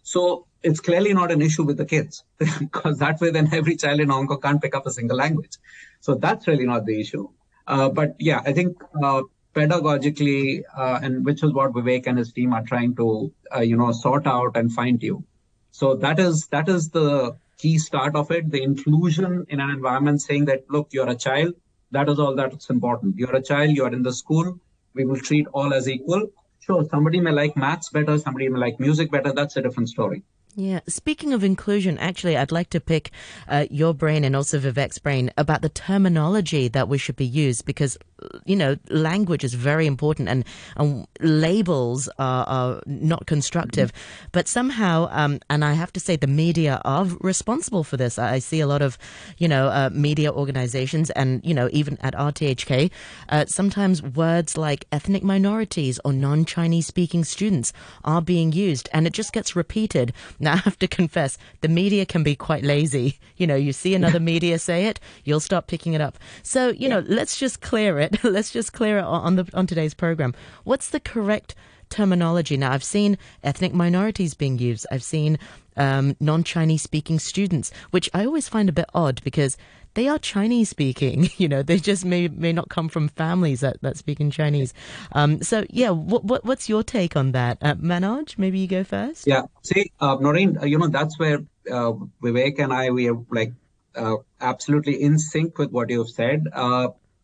So 0.02 0.46
it's 0.62 0.80
clearly 0.80 1.12
not 1.14 1.30
an 1.30 1.42
issue 1.42 1.62
with 1.62 1.76
the 1.76 1.84
kids 1.84 2.24
because 2.58 2.98
that 2.98 3.20
way 3.20 3.30
then 3.30 3.52
every 3.52 3.76
child 3.76 4.00
in 4.00 4.08
Hong 4.08 4.26
Kong 4.26 4.40
can't 4.40 4.62
pick 4.62 4.74
up 4.74 4.86
a 4.86 4.90
single 4.90 5.16
language. 5.16 5.58
So 6.00 6.14
that's 6.14 6.46
really 6.46 6.66
not 6.66 6.86
the 6.86 7.00
issue. 7.00 7.28
Uh, 7.66 7.88
but 7.88 8.16
yeah, 8.18 8.40
I 8.44 8.52
think 8.52 8.76
uh, 9.02 9.22
pedagogically, 9.54 10.62
uh, 10.76 11.00
and 11.02 11.24
which 11.24 11.42
is 11.42 11.52
what 11.52 11.72
Vivek 11.72 12.06
and 12.06 12.18
his 12.18 12.32
team 12.32 12.52
are 12.52 12.62
trying 12.62 12.94
to, 12.96 13.32
uh, 13.54 13.60
you 13.60 13.76
know, 13.76 13.92
sort 13.92 14.26
out 14.26 14.56
and 14.56 14.72
fine 14.72 14.98
tune. 14.98 15.24
So 15.70 15.94
that 15.96 16.18
is 16.18 16.46
that 16.48 16.68
is 16.68 16.90
the 16.90 17.36
key 17.58 17.78
start 17.78 18.16
of 18.16 18.30
it. 18.30 18.50
The 18.50 18.62
inclusion 18.62 19.46
in 19.48 19.60
an 19.60 19.70
environment 19.70 20.22
saying 20.22 20.46
that 20.46 20.64
look, 20.70 20.88
you're 20.92 21.08
a 21.08 21.14
child. 21.14 21.54
That 21.90 22.08
is 22.08 22.18
all 22.18 22.34
that's 22.34 22.70
important. 22.70 23.16
You're 23.16 23.34
a 23.34 23.42
child. 23.42 23.70
You 23.70 23.84
are 23.84 23.92
in 23.92 24.02
the 24.02 24.12
school. 24.12 24.58
We 24.94 25.04
will 25.04 25.20
treat 25.20 25.46
all 25.52 25.72
as 25.74 25.88
equal. 25.88 26.30
Sure, 26.60 26.84
somebody 26.90 27.20
may 27.20 27.32
like 27.32 27.56
maths 27.56 27.88
better. 27.90 28.18
Somebody 28.18 28.48
may 28.48 28.58
like 28.58 28.78
music 28.78 29.10
better. 29.10 29.32
That's 29.32 29.56
a 29.56 29.62
different 29.62 29.88
story. 29.88 30.22
Yeah. 30.56 30.80
Speaking 30.88 31.32
of 31.32 31.44
inclusion, 31.44 31.96
actually, 31.98 32.36
I'd 32.36 32.52
like 32.52 32.70
to 32.70 32.80
pick 32.80 33.12
uh, 33.48 33.66
your 33.70 33.94
brain 33.94 34.24
and 34.24 34.34
also 34.34 34.58
Vivek's 34.58 34.98
brain 34.98 35.30
about 35.36 35.62
the 35.62 35.68
terminology 35.68 36.68
that 36.68 36.88
we 36.88 36.98
should 36.98 37.16
be 37.16 37.26
used 37.26 37.64
because, 37.64 37.96
you 38.44 38.56
know, 38.56 38.76
language 38.90 39.44
is 39.44 39.54
very 39.54 39.86
important 39.86 40.28
and, 40.28 40.44
and 40.76 41.06
labels 41.20 42.08
are, 42.18 42.44
are 42.46 42.82
not 42.86 43.26
constructive. 43.26 43.92
Mm-hmm. 43.92 44.28
But 44.32 44.48
somehow, 44.48 45.08
um, 45.10 45.40
and 45.48 45.64
I 45.64 45.72
have 45.74 45.92
to 45.94 46.00
say, 46.00 46.16
the 46.16 46.26
media 46.26 46.80
are 46.84 47.06
responsible 47.20 47.84
for 47.84 47.96
this. 47.96 48.18
I 48.18 48.38
see 48.38 48.60
a 48.60 48.66
lot 48.66 48.82
of, 48.82 48.98
you 49.38 49.48
know, 49.48 49.68
uh, 49.68 49.90
media 49.92 50.32
organizations 50.32 51.10
and, 51.10 51.40
you 51.44 51.54
know, 51.54 51.68
even 51.72 51.98
at 52.00 52.14
RTHK, 52.14 52.90
uh, 53.28 53.46
sometimes 53.46 54.02
words 54.02 54.56
like 54.56 54.86
ethnic 54.92 55.22
minorities 55.22 56.00
or 56.04 56.12
non 56.12 56.44
Chinese 56.44 56.86
speaking 56.86 57.24
students 57.24 57.72
are 58.04 58.22
being 58.22 58.52
used 58.52 58.88
and 58.92 59.06
it 59.06 59.12
just 59.12 59.32
gets 59.32 59.54
repeated 59.56 60.12
now, 60.38 60.52
I 60.54 60.56
have 60.56 60.78
to 60.80 60.88
confess, 60.88 61.38
the 61.60 61.68
media 61.68 62.06
can 62.06 62.22
be 62.22 62.36
quite 62.36 62.64
lazy. 62.64 63.18
You 63.36 63.46
know, 63.46 63.56
you 63.56 63.72
see 63.72 63.94
another 63.94 64.20
media 64.32 64.58
say 64.58 64.86
it, 64.86 65.00
you'll 65.24 65.40
start 65.40 65.66
picking 65.66 65.94
it 65.94 66.00
up. 66.00 66.18
So, 66.42 66.68
you 66.70 66.88
know, 66.88 67.02
let's 67.06 67.38
just 67.38 67.60
clear 67.60 67.98
it. 67.98 68.09
let's 68.22 68.50
just 68.50 68.72
clear 68.72 68.98
it 68.98 69.04
on 69.04 69.36
the 69.36 69.48
on 69.54 69.66
today's 69.66 69.94
program. 69.94 70.34
What's 70.64 70.90
the 70.90 71.00
correct 71.00 71.54
terminology? 71.88 72.56
Now, 72.56 72.72
I've 72.72 72.84
seen 72.84 73.18
ethnic 73.42 73.72
minorities 73.72 74.34
being 74.34 74.58
used. 74.58 74.86
I've 74.90 75.02
seen 75.02 75.38
um, 75.76 76.16
non-Chinese 76.20 76.82
speaking 76.82 77.18
students, 77.18 77.72
which 77.90 78.10
I 78.12 78.24
always 78.24 78.48
find 78.48 78.68
a 78.68 78.72
bit 78.72 78.86
odd 78.94 79.22
because 79.24 79.56
they 79.94 80.08
are 80.08 80.18
Chinese 80.18 80.68
speaking. 80.68 81.30
You 81.40 81.48
know, 81.48 81.62
they 81.62 81.78
just 81.78 82.04
may 82.04 82.28
may 82.28 82.52
not 82.52 82.68
come 82.68 82.88
from 82.88 83.08
families 83.08 83.60
that, 83.60 83.80
that 83.80 83.96
speak 83.96 84.20
in 84.20 84.30
Chinese. 84.30 84.74
Um, 85.12 85.42
so 85.42 85.64
yeah, 85.70 85.90
what, 85.90 86.22
what 86.24 86.44
what's 86.44 86.68
your 86.68 86.82
take 86.82 87.16
on 87.16 87.32
that, 87.32 87.56
uh, 87.62 87.76
Manoj? 87.76 88.36
Maybe 88.36 88.58
you 88.58 88.66
go 88.68 88.84
first. 88.84 89.26
Yeah, 89.26 89.44
see, 89.62 89.90
uh, 90.00 90.16
Noreen, 90.20 90.58
uh, 90.58 90.66
you 90.66 90.78
know 90.78 90.88
that's 90.88 91.18
where 91.18 91.38
uh, 91.70 91.92
Vivek 92.22 92.58
and 92.58 92.74
I 92.74 92.90
we 92.90 93.08
are 93.08 93.16
like 93.30 93.54
uh, 93.96 94.16
absolutely 94.40 95.00
in 95.02 95.18
sync 95.18 95.56
with 95.56 95.70
what 95.70 95.88
you've 95.88 96.10
said. 96.10 96.46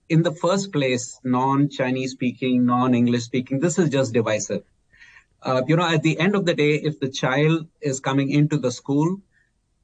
In 0.08 0.22
the 0.22 0.32
first 0.32 0.72
place, 0.72 1.20
non-Chinese 1.24 2.12
speaking, 2.12 2.64
non-English 2.64 3.24
speaking, 3.24 3.58
this 3.58 3.78
is 3.78 3.90
just 3.90 4.12
divisive. 4.12 4.62
Uh, 5.42 5.62
you 5.66 5.76
know, 5.76 5.88
at 5.88 6.02
the 6.02 6.18
end 6.18 6.34
of 6.34 6.44
the 6.44 6.54
day, 6.54 6.74
if 6.74 7.00
the 7.00 7.08
child 7.08 7.66
is 7.80 8.00
coming 8.00 8.30
into 8.30 8.56
the 8.56 8.70
school 8.70 9.20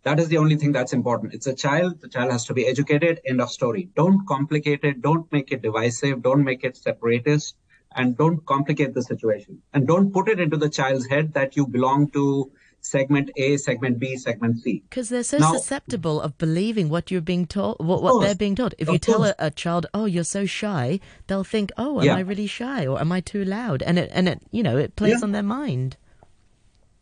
that 0.05 0.19
is 0.19 0.29
the 0.29 0.39
only 0.39 0.57
thing 0.57 0.73
that's 0.73 0.93
important. 0.93 1.33
It's 1.33 1.47
a 1.47 1.55
child. 1.55 2.01
The 2.01 2.09
child 2.09 2.33
has 2.33 2.45
to 2.47 2.55
be 2.55 2.67
educated. 2.67 3.21
End 3.25 3.41
of 3.41 3.51
story. 3.51 3.89
Don't 3.95 4.27
complicate 4.27 4.83
it. 4.83 5.01
Don't 5.01 5.31
make 5.33 5.53
it 5.53 5.63
divisive. 5.63 6.23
Don't 6.23 6.43
make 6.43 6.65
it 6.65 6.77
separatist. 6.77 7.57
And 7.95 8.17
don't 8.17 8.45
complicate 8.47 8.95
the 8.95 9.03
situation. 9.03 9.63
And 9.75 9.87
don't 9.87 10.13
put 10.13 10.29
it 10.29 10.41
into 10.41 10.57
the 10.57 10.69
child's 10.69 11.07
head 11.07 11.35
that 11.35 11.57
you 11.57 11.67
belong 11.67 12.11
to 12.13 12.51
segment 12.83 13.31
A, 13.37 13.57
segment 13.57 13.99
B, 13.99 14.17
segment 14.17 14.59
C. 14.59 14.83
Because 14.89 15.09
they're 15.09 15.23
so 15.23 15.39
now, 15.39 15.53
susceptible 15.53 16.21
of 16.21 16.37
believing 16.37 16.89
what 16.89 17.11
you're 17.11 17.21
being 17.21 17.47
told, 17.47 17.79
what, 17.79 18.03
what 18.03 18.21
they're 18.21 18.35
being 18.35 18.57
told. 18.57 18.75
If 18.77 18.89
you 18.89 18.99
tell 18.99 19.25
a, 19.25 19.35
a, 19.39 19.51
child, 19.51 19.87
"Oh, 19.95 20.05
you're 20.05 20.25
so 20.25 20.45
shy," 20.45 21.01
they'll 21.29 21.45
think, 21.45 21.73
"Oh, 21.79 22.01
am 22.01 22.05
yeah. 22.05 22.17
I 22.17 22.21
really 22.21 22.47
shy, 22.47 22.87
or 22.87 23.01
am 23.01 23.13
I 23.13 23.21
too 23.21 23.45
loud?" 23.45 23.83
And 23.83 23.99
it 23.99 24.11
and 24.13 24.29
it 24.29 24.43
you 24.51 24.63
know 24.63 24.77
it 24.77 24.97
plays 24.97 25.21
yeah. 25.21 25.25
on 25.25 25.33
their 25.33 25.43
mind. 25.43 25.97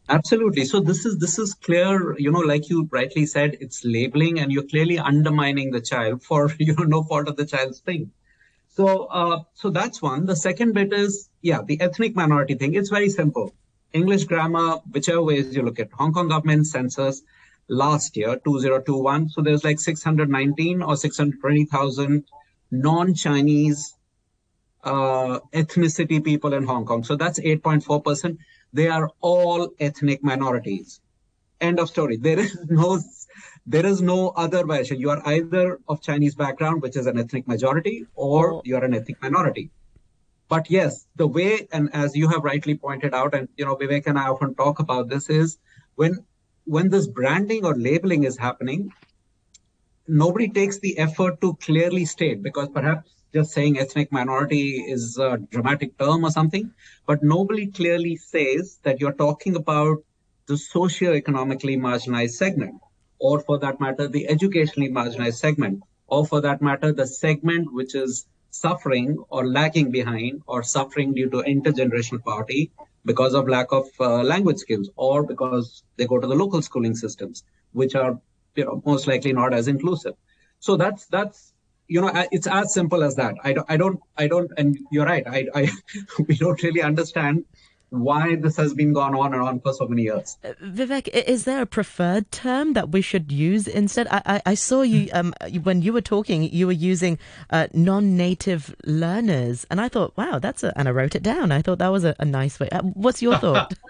Absolutely. 0.08 0.64
So 0.64 0.80
this 0.80 1.06
is 1.06 1.18
this 1.18 1.38
is 1.38 1.54
clear. 1.54 2.16
You 2.18 2.30
know, 2.30 2.40
like 2.40 2.68
you 2.68 2.88
rightly 2.90 3.26
said, 3.26 3.56
it's 3.60 3.84
labeling, 3.84 4.38
and 4.40 4.52
you're 4.52 4.68
clearly 4.68 4.98
undermining 4.98 5.70
the 5.70 5.80
child 5.80 6.22
for 6.22 6.52
you 6.58 6.74
know 6.74 6.84
no 6.84 7.02
fault 7.02 7.28
of 7.28 7.36
the 7.36 7.46
child's 7.46 7.80
thing. 7.80 8.12
So 8.68 9.04
uh, 9.04 9.42
so 9.54 9.70
that's 9.70 10.02
one. 10.02 10.26
The 10.26 10.36
second 10.36 10.74
bit 10.74 10.92
is 10.92 11.28
yeah, 11.40 11.62
the 11.66 11.80
ethnic 11.80 12.14
minority 12.14 12.54
thing. 12.54 12.74
It's 12.74 12.90
very 12.90 13.08
simple. 13.08 13.54
English 13.92 14.24
grammar, 14.24 14.78
whichever 14.90 15.22
ways 15.22 15.54
you 15.54 15.62
look 15.62 15.80
at 15.80 15.90
Hong 15.92 16.12
Kong 16.12 16.28
government 16.28 16.66
census 16.66 17.22
last 17.68 18.16
year, 18.16 18.36
2021. 18.36 19.28
So 19.30 19.42
there's 19.42 19.64
like 19.64 19.80
619 19.80 20.82
or 20.82 20.96
620,000 20.96 22.24
non-Chinese 22.70 23.94
uh, 24.84 25.40
ethnicity 25.52 26.24
people 26.24 26.54
in 26.54 26.64
Hong 26.64 26.84
Kong. 26.84 27.04
So 27.04 27.16
that's 27.16 27.38
8.4 27.38 28.04
percent 28.04 28.38
they 28.72 28.88
are 28.88 29.10
all 29.20 29.68
ethnic 29.80 30.22
minorities. 30.22 31.00
End 31.60 31.78
of 31.78 31.88
story. 31.88 32.16
There 32.16 32.38
is 32.38 32.56
no 32.68 33.00
there 33.66 33.86
is 33.86 34.00
no 34.00 34.30
other 34.30 34.64
version. 34.64 34.98
You 34.98 35.10
are 35.10 35.22
either 35.26 35.78
of 35.88 36.00
Chinese 36.00 36.34
background, 36.34 36.82
which 36.82 36.96
is 36.96 37.06
an 37.06 37.18
ethnic 37.18 37.46
majority, 37.46 38.06
or 38.14 38.54
oh. 38.54 38.62
you 38.64 38.76
are 38.76 38.84
an 38.84 38.94
ethnic 38.94 39.20
minority. 39.22 39.70
But 40.50 40.68
yes, 40.68 41.06
the 41.14 41.28
way, 41.28 41.68
and 41.72 41.88
as 41.94 42.16
you 42.16 42.28
have 42.28 42.42
rightly 42.42 42.76
pointed 42.76 43.14
out, 43.14 43.34
and 43.34 43.48
you 43.56 43.64
know, 43.64 43.76
Vivek 43.76 44.06
and 44.06 44.18
I 44.18 44.26
often 44.28 44.56
talk 44.56 44.80
about 44.80 45.08
this, 45.08 45.30
is 45.30 45.58
when 45.94 46.24
when 46.64 46.90
this 46.90 47.06
branding 47.06 47.64
or 47.64 47.74
labeling 47.76 48.24
is 48.24 48.36
happening, 48.36 48.92
nobody 50.08 50.48
takes 50.48 50.80
the 50.80 50.98
effort 50.98 51.40
to 51.40 51.54
clearly 51.66 52.04
state 52.04 52.42
because 52.42 52.68
perhaps 52.68 53.14
just 53.32 53.52
saying 53.52 53.78
ethnic 53.78 54.10
minority 54.10 54.64
is 54.94 55.16
a 55.18 55.38
dramatic 55.52 55.96
term 55.98 56.24
or 56.24 56.32
something, 56.32 56.72
but 57.06 57.22
nobody 57.22 57.68
clearly 57.68 58.16
says 58.16 58.80
that 58.82 59.00
you're 59.00 59.20
talking 59.22 59.54
about 59.54 60.02
the 60.46 60.56
socio-economically 60.58 61.76
marginalized 61.76 62.32
segment, 62.42 62.74
or 63.20 63.38
for 63.38 63.58
that 63.60 63.80
matter, 63.80 64.08
the 64.08 64.28
educationally 64.28 64.90
marginalized 64.90 65.38
segment, 65.46 65.80
or 66.08 66.26
for 66.26 66.40
that 66.40 66.60
matter, 66.60 66.92
the 66.92 67.06
segment 67.06 67.72
which 67.72 67.94
is 67.94 68.26
suffering 68.50 69.18
or 69.28 69.46
lagging 69.46 69.90
behind 69.90 70.42
or 70.46 70.62
suffering 70.62 71.14
due 71.14 71.30
to 71.30 71.38
intergenerational 71.38 72.22
poverty 72.24 72.70
because 73.04 73.34
of 73.34 73.48
lack 73.48 73.72
of 73.72 73.86
uh, 74.00 74.22
language 74.22 74.58
skills 74.58 74.90
or 74.96 75.22
because 75.22 75.82
they 75.96 76.06
go 76.06 76.18
to 76.18 76.26
the 76.26 76.34
local 76.34 76.62
schooling 76.62 76.94
systems, 76.94 77.44
which 77.72 77.94
are 77.94 78.20
you 78.54 78.64
know 78.64 78.82
most 78.84 79.06
likely 79.06 79.32
not 79.32 79.54
as 79.54 79.68
inclusive. 79.68 80.14
So 80.58 80.76
that's 80.76 81.06
that's 81.06 81.52
you 81.90 82.00
know 82.00 82.10
it's 82.30 82.46
as 82.46 82.72
simple 82.72 83.02
as 83.02 83.16
that 83.16 83.34
i 83.42 83.52
don't 83.52 83.68
i 83.68 83.76
don't 83.76 84.00
i 84.16 84.28
don't 84.28 84.52
and 84.56 84.78
you're 84.92 85.04
right 85.04 85.26
i 85.26 85.44
i 85.56 85.68
we 86.28 86.36
don't 86.36 86.62
really 86.62 86.82
understand 86.82 87.44
why 87.90 88.36
this 88.36 88.56
has 88.56 88.72
been 88.72 88.92
gone 88.92 89.14
on 89.14 89.34
and 89.34 89.42
on 89.42 89.60
for 89.60 89.72
so 89.72 89.86
many 89.86 90.02
years. 90.02 90.38
Uh, 90.44 90.52
Vivek, 90.62 91.08
is 91.08 91.44
there 91.44 91.62
a 91.62 91.66
preferred 91.66 92.30
term 92.30 92.72
that 92.74 92.90
we 92.90 93.02
should 93.02 93.30
use 93.30 93.66
instead? 93.66 94.06
I, 94.10 94.22
I, 94.26 94.42
I 94.46 94.54
saw 94.54 94.82
you 94.82 95.10
um, 95.12 95.34
when 95.62 95.82
you 95.82 95.92
were 95.92 96.00
talking, 96.00 96.44
you 96.44 96.66
were 96.66 96.72
using 96.72 97.18
uh, 97.50 97.66
non-native 97.74 98.74
learners, 98.84 99.66
and 99.70 99.80
I 99.80 99.88
thought, 99.88 100.16
wow, 100.16 100.38
that's 100.38 100.62
a, 100.62 100.76
and 100.78 100.88
I 100.88 100.92
wrote 100.92 101.14
it 101.14 101.22
down. 101.22 101.52
I 101.52 101.62
thought 101.62 101.78
that 101.78 101.88
was 101.88 102.04
a, 102.04 102.14
a 102.18 102.24
nice 102.24 102.58
way. 102.60 102.68
Uh, 102.70 102.82
what's 102.82 103.20
your 103.22 103.36
thought? 103.36 103.74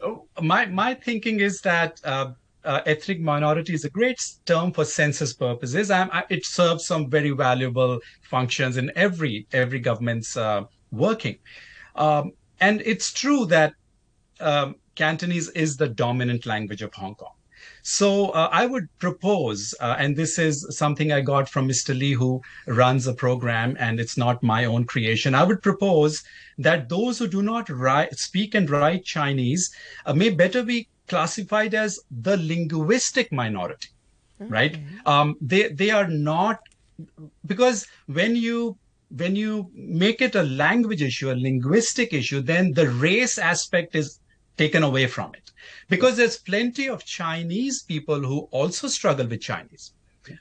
Oh, 0.00 0.26
my 0.42 0.66
my 0.66 0.92
thinking 0.92 1.40
is 1.40 1.62
that 1.62 1.98
uh, 2.04 2.32
uh, 2.64 2.80
ethnic 2.84 3.20
minority 3.20 3.72
is 3.72 3.86
a 3.86 3.90
great 3.90 4.20
term 4.44 4.70
for 4.70 4.84
census 4.84 5.32
purposes. 5.32 5.90
I, 5.90 6.24
it 6.28 6.44
serves 6.44 6.86
some 6.86 7.08
very 7.08 7.30
valuable 7.30 8.00
functions 8.22 8.76
in 8.76 8.92
every 8.96 9.46
every 9.52 9.78
government's 9.78 10.36
uh, 10.36 10.64
working. 10.90 11.38
Um, 11.94 12.32
and 12.60 12.82
it's 12.84 13.12
true 13.12 13.46
that 13.46 13.74
um, 14.40 14.76
Cantonese 14.94 15.48
is 15.50 15.76
the 15.76 15.88
dominant 15.88 16.46
language 16.46 16.82
of 16.82 16.92
Hong 16.94 17.14
Kong. 17.14 17.32
So 17.82 18.30
uh, 18.30 18.48
I 18.50 18.66
would 18.66 18.88
propose, 18.98 19.74
uh, 19.80 19.96
and 19.98 20.16
this 20.16 20.38
is 20.38 20.66
something 20.76 21.12
I 21.12 21.20
got 21.20 21.48
from 21.48 21.68
Mr. 21.68 21.96
Lee, 21.96 22.12
who 22.12 22.40
runs 22.66 23.04
the 23.04 23.14
program, 23.14 23.76
and 23.78 24.00
it's 24.00 24.16
not 24.16 24.42
my 24.42 24.64
own 24.64 24.84
creation. 24.84 25.34
I 25.34 25.44
would 25.44 25.62
propose 25.62 26.22
that 26.56 26.88
those 26.88 27.18
who 27.18 27.28
do 27.28 27.42
not 27.42 27.68
write, 27.68 28.18
speak 28.18 28.54
and 28.54 28.68
write 28.70 29.04
Chinese 29.04 29.70
uh, 30.06 30.14
may 30.14 30.30
better 30.30 30.62
be 30.62 30.88
classified 31.08 31.74
as 31.74 32.00
the 32.10 32.36
linguistic 32.38 33.30
minority, 33.30 33.90
okay. 34.40 34.50
right? 34.50 34.78
Um, 35.04 35.36
they 35.40 35.68
they 35.68 35.90
are 35.90 36.08
not 36.08 36.60
because 37.44 37.86
when 38.06 38.36
you 38.36 38.78
when 39.16 39.36
you 39.36 39.70
make 39.74 40.20
it 40.20 40.34
a 40.34 40.42
language 40.42 41.02
issue, 41.02 41.30
a 41.30 41.34
linguistic 41.34 42.12
issue, 42.12 42.40
then 42.40 42.72
the 42.72 42.88
race 42.88 43.38
aspect 43.38 43.94
is 43.94 44.20
taken 44.56 44.82
away 44.82 45.06
from 45.06 45.34
it 45.34 45.52
because 45.88 46.16
there's 46.16 46.36
plenty 46.38 46.88
of 46.88 47.04
Chinese 47.04 47.82
people 47.82 48.20
who 48.20 48.48
also 48.50 48.88
struggle 48.88 49.26
with 49.26 49.40
Chinese. 49.40 49.92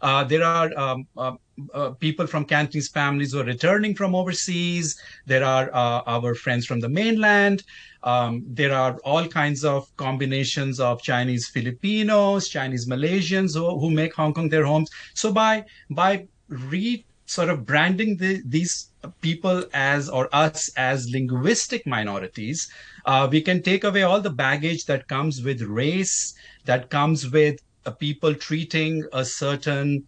Uh, 0.02 0.24
there 0.24 0.44
are 0.44 0.72
um, 0.78 1.06
uh, 1.18 1.34
uh, 1.74 1.90
people 1.92 2.26
from 2.26 2.46
Cantonese 2.46 2.88
families 2.88 3.34
who 3.34 3.42
are 3.42 3.46
returning 3.46 3.94
from 3.94 4.16
overseas. 4.16 5.00
There 5.26 5.44
are 5.44 5.70
uh, 5.74 6.02
our 6.08 6.36
friends 6.36 6.66
from 6.66 6.80
the 6.80 6.88
mainland. 6.88 7.64
Um, 8.04 8.44
there 8.48 8.74
are 8.74 8.98
all 9.04 9.28
kinds 9.28 9.66
of 9.66 9.94
combinations 9.98 10.80
of 10.80 11.02
Chinese 11.02 11.48
Filipinos, 11.50 12.48
Chinese 12.48 12.88
Malaysians 12.88 13.56
who, 13.56 13.78
who 13.78 13.92
make 13.92 14.14
Hong 14.14 14.34
Kong 14.34 14.48
their 14.48 14.66
homes. 14.66 14.90
So 15.14 15.34
by 15.34 15.66
by 15.90 16.28
re 16.48 17.06
sort 17.26 17.50
of 17.50 17.66
branding 17.66 18.18
the, 18.18 18.42
these 18.46 18.90
people 19.22 19.64
as 19.74 20.10
or 20.10 20.30
us 20.34 20.70
as 20.76 21.10
linguistic 21.10 21.86
minorities, 21.86 22.72
uh, 23.06 23.28
we 23.32 23.42
can 23.42 23.62
take 23.62 23.84
away 23.84 24.04
all 24.04 24.22
the 24.22 24.30
baggage 24.30 24.86
that 24.86 25.08
comes 25.08 25.42
with 25.42 25.62
race, 25.62 26.34
that 26.66 26.90
comes 26.90 27.30
with 27.30 27.60
uh, 27.86 27.92
people 27.92 28.34
treating 28.34 29.04
a 29.14 29.26
certain 29.26 30.04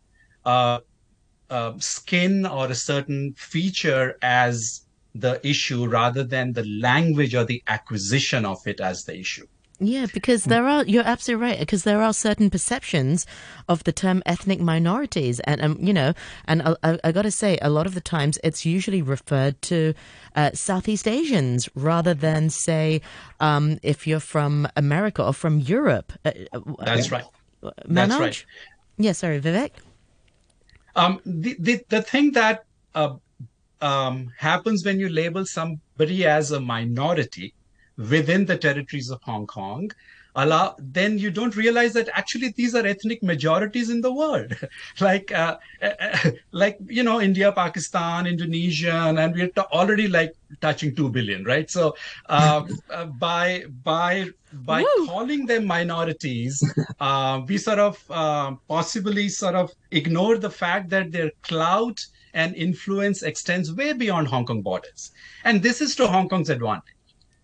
uh, 0.46 0.80
uh, 1.50 1.74
skin 1.80 2.46
or 2.46 2.68
a 2.68 2.76
certain 2.76 3.34
feature 3.38 4.18
as 4.22 4.86
the 5.14 5.40
issue 5.48 5.88
rather 5.88 6.24
than 6.24 6.52
the 6.54 6.66
language 6.82 7.34
or 7.36 7.46
the 7.46 7.64
acquisition 7.68 8.46
of 8.46 8.58
it 8.66 8.82
as 8.82 9.06
the 9.06 9.18
issue. 9.18 9.46
Yeah, 9.79 10.05
because 10.13 10.46
there 10.46 10.67
are, 10.67 10.86
you're 10.86 11.03
absolutely 11.03 11.48
right, 11.48 11.60
because 11.60 11.84
there 11.84 12.01
are 12.01 12.13
certain 12.13 12.50
perceptions 12.50 13.25
of 13.67 13.84
the 13.84 13.91
term 13.91 14.24
ethnic 14.25 14.62
minorities. 14.62 15.41
And, 15.41 15.62
um, 15.62 15.77
you 15.82 15.94
know, 15.94 16.13
and 16.48 16.62
I, 16.62 16.75
I, 16.84 17.00
I 17.03 17.12
got 17.12 17.24
to 17.24 17.32
say, 17.32 17.58
a 17.62 17.70
lot 17.70 17.86
of 17.86 17.94
the 17.94 18.01
times 18.01 18.39
it's 18.44 18.65
usually 18.65 19.01
referred 19.01 19.62
to 19.63 19.94
uh, 20.36 20.51
Southeast 20.53 21.08
Asians 21.08 21.67
rather 21.75 22.13
than, 22.13 22.50
say, 22.50 23.01
um, 23.41 23.77
if 23.84 24.08
you're 24.08 24.22
from 24.22 24.67
America 24.77 25.25
or 25.25 25.34
from 25.34 25.60
Europe. 25.60 26.13
Uh, 26.24 26.32
uh 26.53 26.60
That's 26.86 27.12
right. 27.12 27.25
Manoj? 27.62 27.74
That's 27.89 28.20
right. 28.20 28.46
Yeah, 28.98 29.12
sorry, 29.12 29.41
Vivek? 29.41 29.72
Um, 30.96 31.20
the, 31.25 31.58
the, 31.60 31.84
the 31.89 32.01
thing 32.01 32.32
that 32.32 32.63
uh, 32.94 33.15
um, 33.82 34.32
happens 34.38 34.86
when 34.86 35.01
you 35.01 35.10
label 35.10 35.46
somebody 35.46 36.25
as 36.25 36.51
a 36.51 36.62
minority 36.62 37.53
within 37.98 38.46
the 38.46 38.58
territories 38.58 39.10
of 39.10 39.22
Hong 39.24 39.48
Kong, 39.48 39.92
allow, 40.36 40.75
then 40.78 41.18
you 41.18 41.32
don't 41.32 41.56
realize 41.56 41.94
that 41.94 42.10
actually 42.14 42.54
these 42.58 42.75
are 42.75 42.86
ethnic 42.86 43.24
majorities 43.24 43.90
in 43.90 44.02
the 44.02 44.12
world, 44.12 44.54
like 45.00 45.32
uh, 45.32 45.58
uh, 45.82 46.32
like 46.52 46.78
you 46.88 47.04
know 47.04 47.22
India, 47.22 47.52
Pakistan, 47.52 48.28
Indonesia, 48.28 49.14
and 49.18 49.34
we're 49.34 49.48
t- 49.48 49.62
already 49.72 50.08
like 50.08 50.34
touching 50.62 50.96
two 50.96 51.10
billion, 51.10 51.44
right? 51.44 51.70
So 51.70 51.96
uh, 52.28 52.64
uh 52.90 53.06
by 53.06 53.66
by 53.84 54.28
by 54.54 54.82
Woo! 54.82 55.06
calling 55.06 55.46
them 55.46 55.66
minorities, 55.66 56.62
uh, 57.00 57.42
we 57.48 57.58
sort 57.58 57.80
of 57.80 58.04
uh, 58.10 58.56
possibly 58.68 59.30
sort 59.30 59.56
of 59.56 59.72
ignore 59.92 60.38
the 60.38 60.50
fact 60.50 60.90
that 60.90 61.12
their 61.12 61.32
clout 61.44 62.06
and 62.34 62.54
influence 62.56 63.24
extends 63.24 63.74
way 63.74 63.94
beyond 63.94 64.28
Hong 64.28 64.46
Kong 64.46 64.62
borders, 64.62 65.12
and 65.46 65.64
this 65.64 65.82
is 65.82 65.96
to 65.96 66.08
Hong 66.08 66.28
Kong's 66.28 66.50
advantage. 66.50 66.95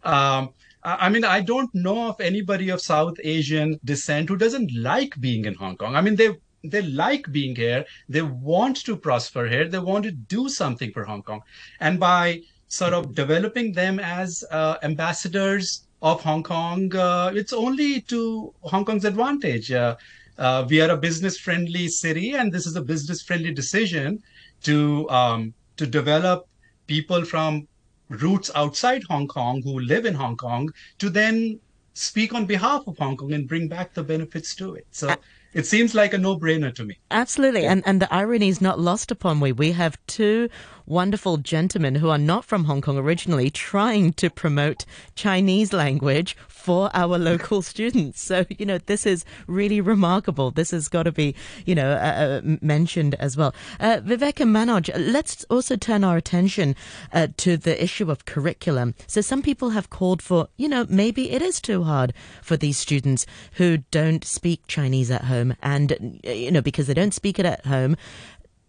Um, 0.03 0.53
I 0.83 1.09
mean, 1.09 1.23
I 1.23 1.41
don't 1.41 1.73
know 1.75 2.09
of 2.09 2.19
anybody 2.19 2.69
of 2.69 2.81
South 2.81 3.15
Asian 3.23 3.79
descent 3.85 4.29
who 4.29 4.35
doesn't 4.35 4.73
like 4.75 5.19
being 5.21 5.45
in 5.45 5.53
Hong 5.53 5.77
Kong. 5.77 5.95
I 5.95 6.01
mean, 6.01 6.15
they 6.15 6.31
they 6.63 6.81
like 6.81 7.31
being 7.31 7.55
here. 7.55 7.85
They 8.09 8.21
want 8.21 8.83
to 8.85 8.95
prosper 8.95 9.47
here. 9.47 9.67
They 9.67 9.79
want 9.79 10.05
to 10.05 10.11
do 10.11 10.49
something 10.49 10.91
for 10.91 11.03
Hong 11.05 11.21
Kong, 11.21 11.41
and 11.79 11.99
by 11.99 12.41
sort 12.67 12.93
of 12.93 13.13
developing 13.13 13.73
them 13.73 13.99
as 13.99 14.43
uh, 14.49 14.77
ambassadors 14.81 15.85
of 16.01 16.21
Hong 16.21 16.41
Kong, 16.41 16.95
uh, 16.95 17.31
it's 17.35 17.53
only 17.53 18.01
to 18.01 18.53
Hong 18.61 18.85
Kong's 18.85 19.05
advantage. 19.05 19.71
Uh, 19.71 19.95
uh 20.37 20.65
we 20.67 20.81
are 20.81 20.89
a 20.89 20.97
business-friendly 20.97 21.89
city, 21.89 22.33
and 22.33 22.51
this 22.51 22.65
is 22.65 22.75
a 22.75 22.81
business-friendly 22.81 23.53
decision 23.53 24.23
to 24.63 25.07
um, 25.09 25.53
to 25.77 25.85
develop 25.85 26.47
people 26.87 27.23
from 27.23 27.67
roots 28.11 28.51
outside 28.55 29.03
Hong 29.09 29.27
Kong 29.27 29.61
who 29.63 29.79
live 29.79 30.05
in 30.05 30.13
Hong 30.13 30.37
Kong 30.37 30.71
to 30.99 31.09
then 31.09 31.59
speak 31.93 32.33
on 32.33 32.45
behalf 32.45 32.83
of 32.87 32.97
Hong 32.97 33.17
Kong 33.17 33.33
and 33.33 33.47
bring 33.47 33.67
back 33.67 33.93
the 33.93 34.03
benefits 34.03 34.55
to 34.55 34.75
it. 34.75 34.87
So 34.91 35.15
it 35.53 35.65
seems 35.65 35.93
like 35.93 36.13
a 36.13 36.17
no-brainer 36.17 36.73
to 36.75 36.85
me. 36.85 36.99
Absolutely, 37.09 37.65
and 37.65 37.83
and 37.85 38.01
the 38.01 38.13
irony 38.13 38.47
is 38.47 38.61
not 38.61 38.79
lost 38.79 39.11
upon 39.11 39.39
we. 39.39 39.51
We 39.51 39.71
have 39.73 39.97
two 40.07 40.49
wonderful 40.91 41.37
gentlemen 41.37 41.95
who 41.95 42.09
are 42.09 42.17
not 42.17 42.43
from 42.43 42.65
Hong 42.65 42.81
Kong 42.81 42.97
originally 42.97 43.49
trying 43.49 44.11
to 44.11 44.29
promote 44.29 44.83
Chinese 45.15 45.71
language 45.71 46.35
for 46.49 46.91
our 46.93 47.17
local 47.31 47.61
students. 47.61 48.19
So, 48.19 48.45
you 48.49 48.65
know, 48.65 48.77
this 48.77 49.05
is 49.05 49.23
really 49.47 49.79
remarkable. 49.79 50.51
This 50.51 50.71
has 50.71 50.89
got 50.89 51.03
to 51.03 51.13
be, 51.13 51.33
you 51.65 51.75
know, 51.75 51.93
uh, 51.93 52.41
uh, 52.43 52.57
mentioned 52.61 53.15
as 53.15 53.37
well. 53.37 53.55
Uh, 53.79 54.01
Vivek 54.03 54.41
and 54.41 54.53
Manoj, 54.53 54.91
let's 54.97 55.45
also 55.45 55.77
turn 55.77 56.03
our 56.03 56.17
attention 56.17 56.75
uh, 57.13 57.27
to 57.37 57.55
the 57.55 57.81
issue 57.81 58.11
of 58.11 58.25
curriculum. 58.25 58.93
So 59.07 59.21
some 59.21 59.41
people 59.41 59.69
have 59.69 59.89
called 59.89 60.21
for, 60.21 60.49
you 60.57 60.67
know, 60.67 60.85
maybe 60.89 61.31
it 61.31 61.41
is 61.41 61.61
too 61.61 61.83
hard 61.83 62.13
for 62.41 62.57
these 62.57 62.77
students 62.77 63.25
who 63.53 63.77
don't 63.91 64.25
speak 64.25 64.67
Chinese 64.67 65.09
at 65.09 65.23
home 65.23 65.55
and, 65.63 66.19
you 66.25 66.51
know, 66.51 66.61
because 66.61 66.87
they 66.87 66.93
don't 66.93 67.13
speak 67.13 67.39
it 67.39 67.45
at 67.45 67.65
home, 67.65 67.95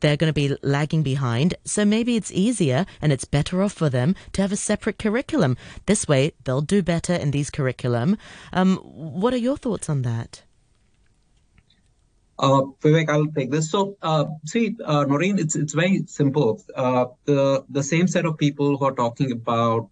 they're 0.02 0.18
going 0.18 0.28
to 0.28 0.34
be 0.34 0.54
lagging 0.62 1.02
behind. 1.02 1.54
So 1.64 1.84
maybe 1.86 2.16
it's 2.16 2.30
easier 2.30 2.84
and 3.00 3.12
it's 3.12 3.24
better 3.24 3.62
off 3.62 3.72
for 3.72 3.88
them 3.88 4.14
to 4.34 4.42
have 4.42 4.52
a 4.52 4.56
separate 4.56 4.98
curriculum. 4.98 5.56
This 5.86 6.06
way, 6.06 6.32
they'll 6.44 6.60
do 6.60 6.82
better 6.82 7.14
in 7.14 7.30
these 7.30 7.48
curriculum. 7.48 8.18
Um, 8.52 8.76
what 8.76 9.32
are 9.32 9.38
your 9.48 9.56
thoughts 9.56 9.88
on 9.88 10.02
that? 10.02 10.42
Uh, 12.38 12.62
Vivek, 12.82 13.08
I'll 13.08 13.26
take 13.26 13.50
this. 13.50 13.70
So, 13.70 13.96
uh, 14.02 14.24
see, 14.44 14.76
uh, 14.84 15.04
Noreen, 15.04 15.38
it's 15.38 15.54
it's 15.54 15.74
very 15.74 16.02
simple. 16.06 16.60
Uh, 16.74 17.06
the 17.24 17.64
the 17.68 17.82
same 17.82 18.08
set 18.08 18.24
of 18.24 18.36
people 18.36 18.76
who 18.76 18.84
are 18.84 18.94
talking 18.94 19.30
about 19.30 19.88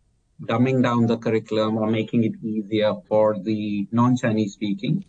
dumbing 0.47 0.83
down 0.83 1.07
the 1.07 1.19
curriculum 1.19 1.77
or 1.77 1.87
making 1.87 2.25
it 2.25 2.33
easier 2.43 2.95
for 3.09 3.39
the 3.39 3.87
non-Chinese 3.93 4.55
speaking. 4.55 5.05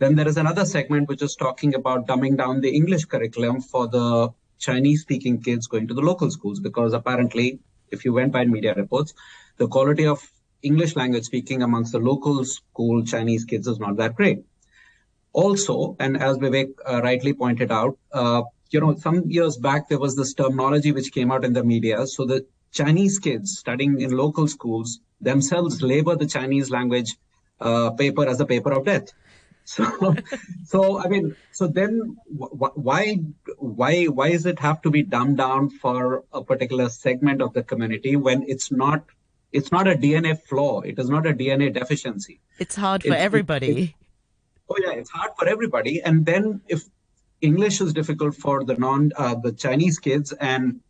Then 0.00 0.16
there 0.16 0.26
is 0.26 0.38
another 0.38 0.64
segment 0.64 1.08
which 1.08 1.22
is 1.22 1.36
talking 1.36 1.74
about 1.74 2.06
dumbing 2.08 2.38
down 2.38 2.60
the 2.62 2.74
English 2.74 3.04
curriculum 3.04 3.60
for 3.60 3.86
the 3.86 4.30
Chinese 4.60 5.02
speaking 5.02 5.42
kids 5.42 5.66
going 5.66 5.88
to 5.88 5.94
the 5.94 6.00
local 6.02 6.30
schools 6.30 6.60
because 6.60 6.92
apparently, 6.92 7.58
if 7.90 8.04
you 8.04 8.12
went 8.12 8.32
by 8.32 8.44
media 8.44 8.74
reports, 8.74 9.14
the 9.56 9.66
quality 9.66 10.06
of 10.06 10.20
English 10.62 10.94
language 10.94 11.24
speaking 11.24 11.62
amongst 11.62 11.92
the 11.92 11.98
local 11.98 12.44
school 12.44 13.04
Chinese 13.04 13.44
kids 13.44 13.66
is 13.66 13.80
not 13.80 13.96
that 13.96 14.14
great. 14.14 14.44
Also, 15.32 15.96
and 15.98 16.20
as 16.20 16.36
Vivek 16.38 16.70
uh, 16.86 17.00
rightly 17.02 17.32
pointed 17.32 17.72
out, 17.72 17.98
uh, 18.12 18.42
you 18.70 18.80
know, 18.80 18.94
some 18.96 19.28
years 19.28 19.56
back 19.56 19.88
there 19.88 19.98
was 19.98 20.16
this 20.16 20.34
terminology 20.34 20.92
which 20.92 21.12
came 21.12 21.32
out 21.32 21.44
in 21.44 21.52
the 21.52 21.64
media. 21.64 22.06
So 22.06 22.24
the 22.24 22.46
Chinese 22.72 23.18
kids 23.18 23.58
studying 23.58 24.00
in 24.00 24.10
local 24.16 24.46
schools 24.46 25.00
themselves 25.20 25.82
label 25.82 26.16
the 26.16 26.26
Chinese 26.26 26.70
language 26.70 27.16
uh, 27.60 27.90
paper 27.90 28.26
as 28.26 28.40
a 28.40 28.46
paper 28.46 28.72
of 28.72 28.84
death. 28.84 29.08
So, 29.70 30.16
so 30.64 30.98
I 30.98 31.06
mean, 31.06 31.36
so 31.52 31.68
then 31.68 32.16
why, 32.26 33.18
why, 33.58 34.04
why 34.06 34.32
does 34.32 34.46
it 34.46 34.58
have 34.58 34.82
to 34.82 34.90
be 34.90 35.02
dumbed 35.02 35.36
down 35.36 35.70
for 35.70 36.24
a 36.32 36.42
particular 36.42 36.88
segment 36.88 37.40
of 37.40 37.52
the 37.52 37.62
community 37.62 38.16
when 38.16 38.42
it's 38.48 38.72
not, 38.72 39.04
it's 39.52 39.70
not 39.70 39.86
a 39.86 39.94
DNA 39.94 40.40
flaw. 40.40 40.80
It 40.80 40.98
is 40.98 41.08
not 41.08 41.24
a 41.24 41.32
DNA 41.32 41.72
deficiency. 41.72 42.40
It's 42.58 42.74
hard 42.74 43.04
for 43.04 43.12
it's, 43.12 43.22
everybody. 43.22 43.70
It, 43.70 43.78
it, 43.78 43.94
oh 44.68 44.76
yeah, 44.84 44.92
it's 44.92 45.10
hard 45.10 45.32
for 45.38 45.46
everybody. 45.46 46.02
And 46.02 46.26
then 46.26 46.62
if 46.66 46.82
English 47.40 47.80
is 47.80 47.92
difficult 47.92 48.34
for 48.34 48.64
the 48.64 48.74
non, 48.74 49.12
uh, 49.16 49.36
the 49.36 49.52
Chinese 49.52 50.00
kids, 50.00 50.32
and 50.32 50.80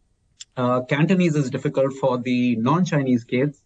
uh, 0.57 0.81
Cantonese 0.83 1.37
is 1.37 1.51
difficult 1.51 1.93
for 2.01 2.17
the 2.17 2.57
non-Chinese 2.57 3.25
kids, 3.25 3.63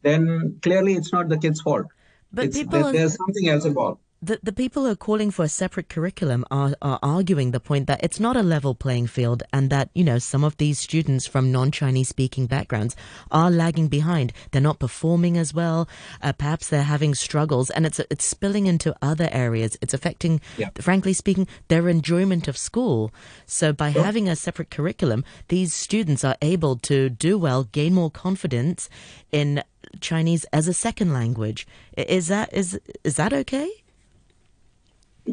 then 0.00 0.58
clearly 0.62 0.94
it's 0.94 1.12
not 1.12 1.28
the 1.28 1.36
kids' 1.36 1.60
fault. 1.60 1.86
But 2.32 2.46
it's, 2.46 2.58
people 2.58 2.82
there, 2.82 2.92
there's 2.92 3.16
something 3.16 3.48
else 3.48 3.66
involved 3.66 4.00
the, 4.24 4.40
the 4.42 4.52
people 4.52 4.84
who 4.84 4.90
are 4.90 4.96
calling 4.96 5.30
for 5.30 5.44
a 5.44 5.48
separate 5.48 5.88
curriculum 5.88 6.44
are, 6.50 6.74
are 6.80 6.98
arguing 7.02 7.50
the 7.50 7.60
point 7.60 7.86
that 7.86 8.02
it's 8.02 8.18
not 8.18 8.36
a 8.36 8.42
level 8.42 8.74
playing 8.74 9.06
field 9.06 9.42
and 9.52 9.68
that, 9.70 9.90
you 9.94 10.02
know, 10.02 10.18
some 10.18 10.44
of 10.44 10.56
these 10.56 10.78
students 10.78 11.26
from 11.26 11.52
non 11.52 11.70
Chinese 11.70 12.08
speaking 12.08 12.46
backgrounds 12.46 12.96
are 13.30 13.50
lagging 13.50 13.88
behind. 13.88 14.32
They're 14.50 14.62
not 14.62 14.78
performing 14.78 15.36
as 15.36 15.52
well. 15.52 15.88
Uh, 16.22 16.32
perhaps 16.32 16.68
they're 16.68 16.84
having 16.84 17.14
struggles 17.14 17.68
and 17.70 17.84
it's, 17.84 18.00
it's 18.10 18.24
spilling 18.24 18.66
into 18.66 18.96
other 19.02 19.28
areas. 19.30 19.76
It's 19.82 19.94
affecting, 19.94 20.40
yeah. 20.56 20.70
frankly 20.80 21.12
speaking, 21.12 21.46
their 21.68 21.88
enjoyment 21.88 22.48
of 22.48 22.56
school. 22.56 23.12
So 23.46 23.72
by 23.72 23.92
sure. 23.92 24.04
having 24.04 24.28
a 24.28 24.36
separate 24.36 24.70
curriculum, 24.70 25.24
these 25.48 25.74
students 25.74 26.24
are 26.24 26.36
able 26.40 26.76
to 26.76 27.10
do 27.10 27.36
well, 27.36 27.64
gain 27.64 27.92
more 27.94 28.10
confidence 28.10 28.88
in 29.32 29.62
Chinese 30.00 30.44
as 30.52 30.66
a 30.66 30.74
second 30.74 31.12
language. 31.12 31.66
Is 31.96 32.28
that, 32.28 32.52
is, 32.52 32.80
is 33.04 33.16
that 33.16 33.32
okay? 33.32 33.70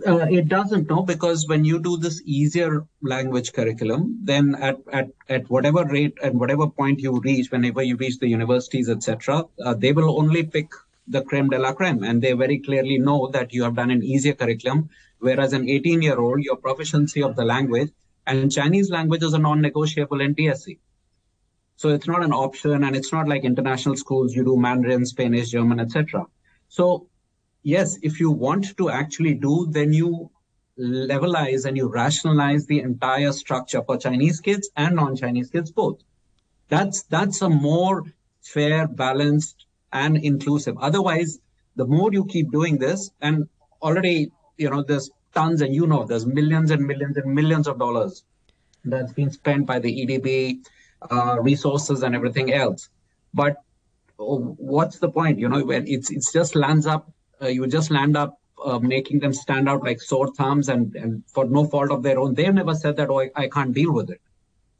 Uh, 0.07 0.25
it 0.29 0.47
doesn't 0.47 0.89
know 0.89 1.01
because 1.01 1.47
when 1.47 1.65
you 1.65 1.77
do 1.77 1.97
this 1.97 2.21
easier 2.23 2.85
language 3.01 3.51
curriculum, 3.51 4.17
then 4.23 4.55
at, 4.55 4.77
at, 4.93 5.09
at 5.27 5.49
whatever 5.49 5.83
rate 5.83 6.17
and 6.23 6.39
whatever 6.39 6.67
point 6.67 6.99
you 7.01 7.19
reach, 7.19 7.51
whenever 7.51 7.83
you 7.83 7.97
reach 7.97 8.17
the 8.19 8.27
universities, 8.27 8.89
etc., 8.89 9.43
uh, 9.65 9.73
they 9.73 9.91
will 9.91 10.17
only 10.17 10.43
pick 10.43 10.69
the 11.07 11.21
creme 11.23 11.49
de 11.49 11.59
la 11.59 11.73
creme, 11.73 12.03
and 12.03 12.21
they 12.21 12.31
very 12.31 12.59
clearly 12.59 12.97
know 12.97 13.27
that 13.33 13.53
you 13.53 13.63
have 13.63 13.75
done 13.75 13.91
an 13.91 14.01
easier 14.01 14.33
curriculum. 14.33 14.89
Whereas 15.19 15.51
an 15.51 15.69
18 15.69 16.01
year 16.01 16.17
old, 16.17 16.41
your 16.41 16.55
proficiency 16.55 17.21
of 17.21 17.35
the 17.35 17.43
language 17.43 17.91
and 18.27 18.51
Chinese 18.51 18.89
language 18.89 19.23
is 19.23 19.33
a 19.33 19.39
non 19.39 19.61
negotiable 19.61 20.21
in 20.21 20.35
DSE. 20.35 20.77
So 21.75 21.89
it's 21.89 22.07
not 22.07 22.23
an 22.23 22.31
option, 22.31 22.83
and 22.83 22.95
it's 22.95 23.11
not 23.11 23.27
like 23.27 23.43
international 23.43 23.95
schools, 23.97 24.35
you 24.35 24.43
do 24.43 24.55
Mandarin, 24.55 25.05
Spanish, 25.05 25.49
German, 25.49 25.79
etc. 25.79 26.25
So, 26.69 27.07
yes, 27.63 27.97
if 28.01 28.19
you 28.19 28.31
want 28.31 28.77
to 28.77 28.89
actually 28.89 29.33
do, 29.33 29.67
then 29.69 29.93
you 29.93 30.29
levelize 30.79 31.65
and 31.65 31.77
you 31.77 31.87
rationalize 31.87 32.65
the 32.65 32.79
entire 32.79 33.31
structure 33.31 33.83
for 33.83 33.97
Chinese 33.97 34.39
kids 34.39 34.69
and 34.77 34.95
non-Chinese 34.95 35.49
kids 35.49 35.71
both. 35.71 35.99
That's 36.69 37.03
that's 37.03 37.41
a 37.41 37.49
more 37.49 38.03
fair, 38.41 38.87
balanced, 38.87 39.65
and 39.93 40.17
inclusive. 40.17 40.77
Otherwise, 40.79 41.39
the 41.75 41.85
more 41.85 42.11
you 42.11 42.25
keep 42.25 42.51
doing 42.51 42.77
this, 42.77 43.11
and 43.21 43.47
already, 43.81 44.31
you 44.57 44.69
know, 44.69 44.81
there's 44.81 45.09
tons, 45.33 45.61
and 45.61 45.75
you 45.75 45.85
know, 45.85 46.05
there's 46.05 46.25
millions 46.25 46.71
and 46.71 46.85
millions 46.85 47.17
and 47.17 47.33
millions 47.33 47.67
of 47.67 47.77
dollars 47.77 48.23
that's 48.85 49.13
been 49.13 49.31
spent 49.31 49.65
by 49.65 49.79
the 49.79 50.05
EDB, 50.05 50.65
uh, 51.11 51.37
resources 51.41 52.03
and 52.03 52.15
everything 52.15 52.53
else. 52.53 52.89
But 53.33 53.57
oh, 54.17 54.55
what's 54.57 54.99
the 54.99 55.09
point? 55.09 55.39
You 55.39 55.49
know, 55.49 55.63
when 55.63 55.87
it's 55.87 56.09
it's 56.09 56.31
just 56.31 56.55
lands 56.55 56.87
up, 56.87 57.11
you 57.47 57.67
just 57.67 57.91
land 57.91 58.17
up 58.17 58.39
uh, 58.63 58.79
making 58.79 59.19
them 59.19 59.33
stand 59.33 59.67
out 59.67 59.83
like 59.83 60.01
sore 60.01 60.31
thumbs, 60.33 60.69
and 60.69 60.95
and 60.95 61.23
for 61.27 61.45
no 61.45 61.65
fault 61.65 61.91
of 61.91 62.03
their 62.03 62.19
own. 62.19 62.33
They've 62.35 62.53
never 62.53 62.75
said 62.75 62.97
that. 62.97 63.09
Oh, 63.09 63.19
I, 63.19 63.29
I 63.35 63.47
can't 63.47 63.73
deal 63.73 63.91
with 63.91 64.09
it. 64.09 64.21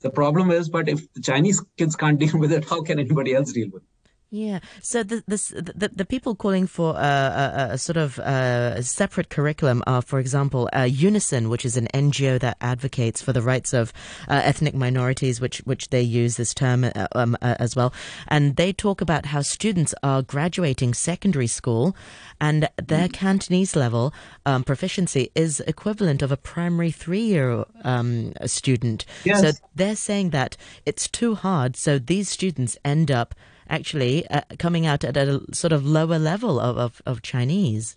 The 0.02 0.10
problem 0.10 0.52
is, 0.52 0.70
but 0.70 0.90
if 0.90 1.12
the 1.14 1.22
Chinese 1.22 1.64
kids 1.78 1.96
can't 1.96 2.20
deal 2.26 2.38
with 2.38 2.52
it, 2.52 2.68
how 2.68 2.82
can 2.82 3.00
anybody 3.00 3.34
else 3.34 3.52
deal 3.54 3.70
with 3.72 3.84
it? 3.84 3.90
Yeah. 4.34 4.60
So 4.82 5.04
the, 5.04 5.22
this, 5.28 5.50
the, 5.50 5.92
the 5.94 6.06
people 6.06 6.36
calling 6.36 6.66
for 6.66 6.96
a, 6.96 6.98
a, 6.98 7.68
a 7.74 7.78
sort 7.78 7.98
of 7.98 8.18
uh, 8.18 8.82
separate 8.82 9.30
curriculum 9.30 9.84
are, 9.86 10.02
for 10.02 10.20
example, 10.20 10.70
uh, 10.74 10.84
Unison, 10.84 11.50
which 11.50 11.66
is 11.66 11.76
an 11.76 11.90
NGO 11.94 12.40
that 12.40 12.56
advocates 12.62 13.22
for 13.22 13.34
the 13.34 13.42
rights 13.42 13.74
of 13.74 13.92
uh, 14.30 14.40
ethnic 14.42 14.74
minorities, 14.74 15.42
which 15.42 15.58
which 15.60 15.90
they 15.90 16.02
use 16.02 16.38
this 16.38 16.54
term 16.54 16.86
uh, 16.86 17.08
um, 17.12 17.36
uh, 17.42 17.56
as 17.60 17.76
well, 17.76 17.94
and 18.30 18.56
they 18.56 18.72
talk 18.72 19.02
about 19.02 19.26
how 19.26 19.42
students 19.42 19.94
are 20.02 20.22
graduating 20.22 20.94
secondary 20.94 21.48
school, 21.48 21.94
and 22.40 22.70
their 22.78 23.10
mm. 23.10 23.14
Cantonese 23.14 23.76
level 23.76 24.14
um, 24.46 24.64
proficiency 24.64 25.30
is 25.36 25.60
equivalent 25.68 26.22
of 26.22 26.32
a 26.32 26.38
primary 26.38 26.92
three-year 26.92 27.66
um, 27.84 28.32
student. 28.46 29.04
Yes. 29.26 29.42
So 29.42 29.52
they're 29.76 29.98
saying 29.98 30.30
that 30.30 30.56
it's 30.86 31.10
too 31.10 31.36
hard, 31.36 31.76
so 31.76 32.00
these 32.00 32.30
students 32.30 32.78
end 32.86 33.12
up 33.12 33.36
actually 33.72 34.28
uh, 34.28 34.42
coming 34.60 34.86
out 34.86 35.04
at 35.04 35.18
a 35.18 35.42
sort 35.54 35.72
of 35.72 35.86
lower 35.86 36.20
level 36.20 36.60
of, 36.60 36.78
of, 36.78 37.02
of 37.06 37.22
Chinese. 37.22 37.96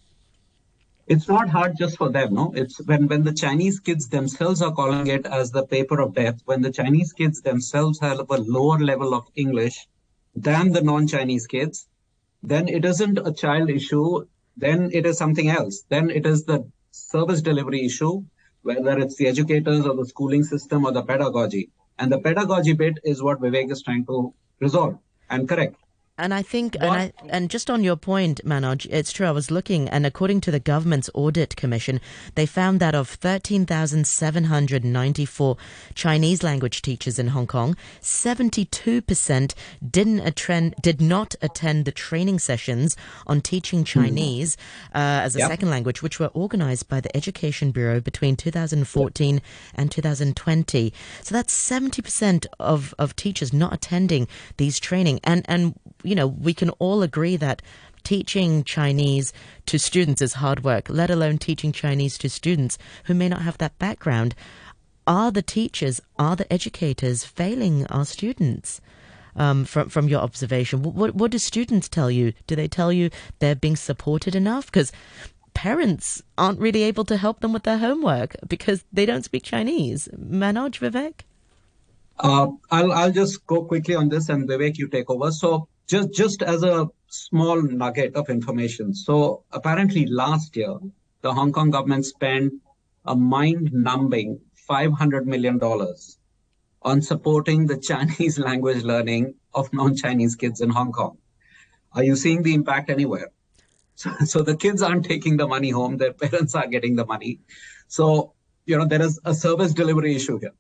It's 1.07 1.29
not 1.29 1.51
hard 1.51 1.77
just 1.77 1.99
for 1.99 2.09
them, 2.11 2.33
no. 2.33 2.53
It's 2.57 2.81
when, 2.87 3.09
when 3.09 3.25
the 3.25 3.35
Chinese 3.35 3.79
kids 3.79 4.09
themselves 4.09 4.63
are 4.63 4.73
calling 4.73 5.07
it 5.09 5.27
as 5.27 5.51
the 5.51 5.67
paper 5.67 6.01
of 6.01 6.15
death, 6.15 6.41
when 6.47 6.63
the 6.63 6.73
Chinese 6.73 7.13
kids 7.13 7.43
themselves 7.43 8.01
have 8.01 8.21
a 8.21 8.39
lower 8.39 8.79
level 8.79 9.13
of 9.13 9.27
English 9.35 9.87
than 10.35 10.73
the 10.73 10.81
non-Chinese 10.81 11.47
kids, 11.47 11.87
then 12.43 12.69
it 12.69 12.85
isn't 12.85 13.19
a 13.19 13.33
child 13.33 13.69
issue, 13.69 14.27
then 14.57 14.91
it 14.93 15.05
is 15.05 15.19
something 15.19 15.51
else. 15.51 15.83
Then 15.89 16.09
it 16.09 16.25
is 16.25 16.45
the 16.45 16.65
service 16.91 17.43
delivery 17.43 17.85
issue, 17.85 18.25
whether 18.63 18.99
it's 18.99 19.17
the 19.17 19.27
educators 19.27 19.85
or 19.85 19.95
the 19.95 20.07
schooling 20.07 20.45
system 20.45 20.87
or 20.87 20.93
the 20.93 21.03
pedagogy. 21.03 21.71
And 21.99 22.11
the 22.11 22.19
pedagogy 22.19 22.73
bit 22.73 22.99
is 23.05 23.23
what 23.23 23.41
Vivek 23.41 23.71
is 23.71 23.83
trying 23.83 24.07
to 24.07 24.33
resolve 24.61 24.99
and 25.31 25.49
correct. 25.49 25.77
And 26.17 26.33
I 26.33 26.43
think, 26.43 26.77
and, 26.77 26.91
I, 26.91 27.13
and 27.29 27.51
just 27.51 27.69
on 27.69 27.83
your 27.83 27.97
point, 27.97 28.41
Manoj, 28.45 28.87
it's 28.89 29.13
true. 29.13 29.27
I 29.27 29.33
was 29.33 29.51
looking, 29.51 29.89
and 29.89 30.07
according 30.07 30.43
to 30.43 30.53
the 30.53 30.61
government's 30.61 31.11
audit 31.13 31.57
commission, 31.57 32.01
they 32.37 32.47
found 32.47 32.79
that 32.79 32.95
of 32.95 33.09
13,794 33.09 35.57
Chinese 35.97 36.45
language 36.45 36.83
teachers 36.83 37.19
in 37.19 37.27
Hong 37.29 37.47
Kong, 37.49 37.77
72% 38.01 39.55
didn't 39.91 40.21
attend, 40.21 40.77
did 40.81 41.01
not 41.01 41.35
attend 41.43 41.85
the 41.85 41.91
training 41.91 42.39
sessions 42.39 42.97
on 43.27 43.41
teaching 43.41 43.81
hmm. 43.81 43.85
Chinese 43.85 44.57
uh, 44.95 45.19
as 45.25 45.35
a 45.35 45.41
yep. 45.41 45.49
second 45.49 45.69
language, 45.69 46.01
which 46.01 46.21
were 46.21 46.29
organized 46.29 46.89
by 46.89 47.01
the 47.01 47.17
Education 47.17 47.73
Bureau 47.73 47.99
between 47.99 48.37
2014 48.37 49.43
and 49.75 49.91
2020. 49.91 50.93
So 51.23 51.35
that's 51.35 51.69
70% 51.69 52.47
of, 52.61 52.95
of 53.01 53.17
teachers 53.17 53.53
not 53.53 53.75
attending 53.75 54.29
these 54.59 54.79
training. 54.79 55.19
And, 55.25 55.45
and 55.49 55.75
you 56.05 56.15
know, 56.15 56.27
we 56.27 56.55
can 56.55 56.71
all 56.71 57.03
agree 57.03 57.37
that 57.37 57.63
teaching 58.05 58.63
Chinese 58.65 59.33
to 59.67 59.79
students 59.79 60.23
is 60.23 60.35
hard 60.35 60.63
work, 60.63 60.89
let 60.89 61.11
alone 61.11 61.39
teaching 61.39 61.73
Chinese 61.73 62.19
to 62.19 62.29
students 62.29 62.79
who 63.05 63.15
may 63.15 63.29
not 63.29 63.43
have 63.43 63.59
that 63.59 63.79
background. 63.79 64.35
Are 65.07 65.31
the 65.31 65.43
teachers, 65.43 66.01
are 66.19 66.37
the 66.37 66.51
educators 66.53 67.25
failing 67.25 67.87
our 67.87 68.05
students? 68.05 68.81
Um, 69.37 69.65
from 69.65 69.89
from 69.89 70.09
your 70.09 70.21
observation, 70.21 70.85
what 70.85 71.17
what 71.17 71.33
do 71.33 71.39
students 71.39 71.89
tell 71.89 72.09
you? 72.09 72.35
Do 72.47 72.55
they 72.55 72.69
tell 72.69 72.93
you 72.93 73.11
they're 73.41 73.57
being 73.57 73.75
supported 73.75 74.37
enough? 74.37 74.67
Because 74.67 74.93
parents 75.55 76.23
aren't 76.39 76.61
really 76.61 76.85
able 76.85 77.05
to 77.07 77.17
help 77.17 77.41
them 77.41 77.53
with 77.53 77.65
their 77.65 77.79
homework 77.79 78.37
because 78.47 78.85
they 78.93 79.05
don't 79.05 79.25
speak 79.25 79.43
Chinese. 79.43 80.09
Manoj 80.17 80.79
Vivek. 80.79 81.23
Uh, 82.21 82.53
I'll 82.71 82.93
I'll 82.93 83.11
just 83.11 83.45
go 83.47 83.65
quickly 83.65 83.97
on 83.97 84.09
this, 84.09 84.29
and 84.29 84.49
Vivek, 84.49 84.79
you 84.79 84.87
take 84.87 85.11
over. 85.11 85.33
So 85.33 85.67
just 85.87 86.13
just 86.13 86.43
as 86.43 86.63
a 86.63 86.89
small 87.09 87.63
nugget 87.63 88.17
of 88.17 88.29
information. 88.29 88.95
So 88.95 89.45
apparently 89.53 90.07
last 90.07 90.57
year, 90.57 90.79
the 91.23 91.33
Hong 91.33 91.53
Kong 91.53 91.71
government 91.71 92.05
spent 92.05 92.53
a 93.05 93.15
mind-numbing 93.15 94.41
$500 94.69 95.25
million 95.27 95.61
on 96.83 97.03
supporting 97.03 97.67
the 97.67 97.77
Chinese 97.77 98.39
language 98.49 98.83
learning 98.83 99.35
of 99.55 99.73
non-Chinese 99.73 100.37
kids 100.37 100.61
in 100.61 100.71
Hong 100.71 100.93
Kong. 100.93 101.19
Are 101.93 102.03
you 102.03 102.17
seeing 102.17 102.43
the 102.43 102.55
impact 102.55 102.91
anywhere? 102.91 103.31
So, 103.95 104.11
so 104.25 104.43
the 104.43 104.57
kids 104.57 104.83
aren't 104.83 105.05
taking 105.05 105.37
the 105.37 105.47
money 105.47 105.71
home; 105.71 105.97
their 105.97 106.13
parents 106.13 106.55
are 106.55 106.67
getting 106.67 106.97
the 106.97 107.07
money. 107.07 107.41
So 107.89 108.33
you 108.67 108.79
know 108.79 108.87
there 108.87 109.03
is 109.03 109.21
a 109.25 109.35
service 109.35 109.73
delivery 109.73 110.17
issue 110.17 110.39
here. 110.39 110.55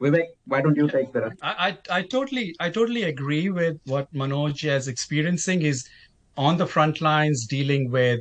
Vivek, 0.00 0.26
why 0.46 0.60
don't 0.60 0.76
you 0.76 0.88
take 0.88 1.12
that? 1.12 1.32
I, 1.42 1.78
I, 1.90 1.98
I 1.98 2.02
totally 2.02 2.54
I 2.60 2.70
totally 2.70 3.04
agree 3.04 3.48
with 3.48 3.78
what 3.84 4.12
Manoj 4.12 4.64
is 4.70 4.88
experiencing. 4.88 5.60
He's 5.60 5.88
on 6.36 6.56
the 6.56 6.66
front 6.66 7.00
lines 7.00 7.46
dealing 7.46 7.90
with 7.90 8.20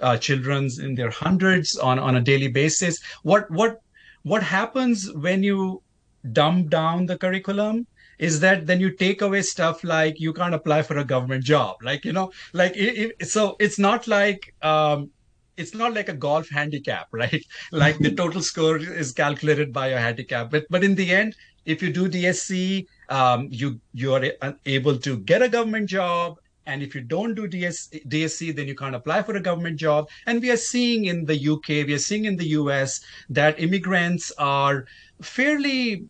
uh, 0.00 0.16
children's 0.16 0.78
in 0.78 0.94
their 0.94 1.10
hundreds 1.10 1.76
on, 1.76 1.98
on 1.98 2.16
a 2.16 2.20
daily 2.20 2.48
basis. 2.48 3.00
What 3.22 3.50
what 3.50 3.80
what 4.22 4.42
happens 4.42 5.12
when 5.12 5.42
you 5.42 5.82
dumb 6.32 6.68
down 6.68 7.06
the 7.06 7.18
curriculum 7.18 7.86
is 8.18 8.38
that 8.40 8.66
then 8.66 8.80
you 8.80 8.90
take 8.90 9.22
away 9.22 9.42
stuff 9.42 9.82
like 9.82 10.20
you 10.20 10.32
can't 10.32 10.54
apply 10.54 10.82
for 10.82 10.98
a 10.98 11.04
government 11.04 11.42
job 11.42 11.76
like 11.82 12.04
you 12.04 12.12
know 12.12 12.30
like 12.52 12.76
it, 12.76 13.14
it, 13.18 13.26
so 13.26 13.56
it's 13.58 13.80
not 13.80 14.06
like 14.06 14.54
um, 14.62 15.10
it's 15.56 15.74
not 15.74 15.94
like 15.94 16.08
a 16.08 16.14
golf 16.14 16.48
handicap, 16.48 17.08
right? 17.12 17.44
Like 17.70 17.98
the 17.98 18.14
total 18.14 18.42
score 18.42 18.76
is 18.76 19.12
calculated 19.12 19.72
by 19.72 19.90
your 19.90 19.98
handicap. 19.98 20.50
But 20.50 20.66
but 20.70 20.84
in 20.84 20.94
the 20.94 21.10
end, 21.10 21.36
if 21.64 21.82
you 21.82 21.92
do 21.92 22.08
DSC, 22.08 22.86
um, 23.08 23.48
you 23.50 23.80
you 23.92 24.14
are 24.14 24.24
able 24.66 24.98
to 24.98 25.18
get 25.18 25.42
a 25.42 25.48
government 25.48 25.88
job. 25.88 26.38
And 26.64 26.80
if 26.80 26.94
you 26.94 27.00
don't 27.00 27.34
do 27.34 27.48
DS, 27.48 27.88
DSE, 28.06 28.54
then 28.54 28.68
you 28.68 28.76
can't 28.76 28.94
apply 28.94 29.22
for 29.22 29.34
a 29.34 29.40
government 29.40 29.80
job. 29.80 30.08
And 30.26 30.40
we 30.40 30.48
are 30.52 30.56
seeing 30.56 31.06
in 31.06 31.24
the 31.24 31.34
UK, 31.34 31.68
we 31.88 31.94
are 31.94 31.98
seeing 31.98 32.24
in 32.24 32.36
the 32.36 32.50
US 32.50 33.00
that 33.30 33.60
immigrants 33.60 34.30
are 34.38 34.86
fairly 35.20 36.04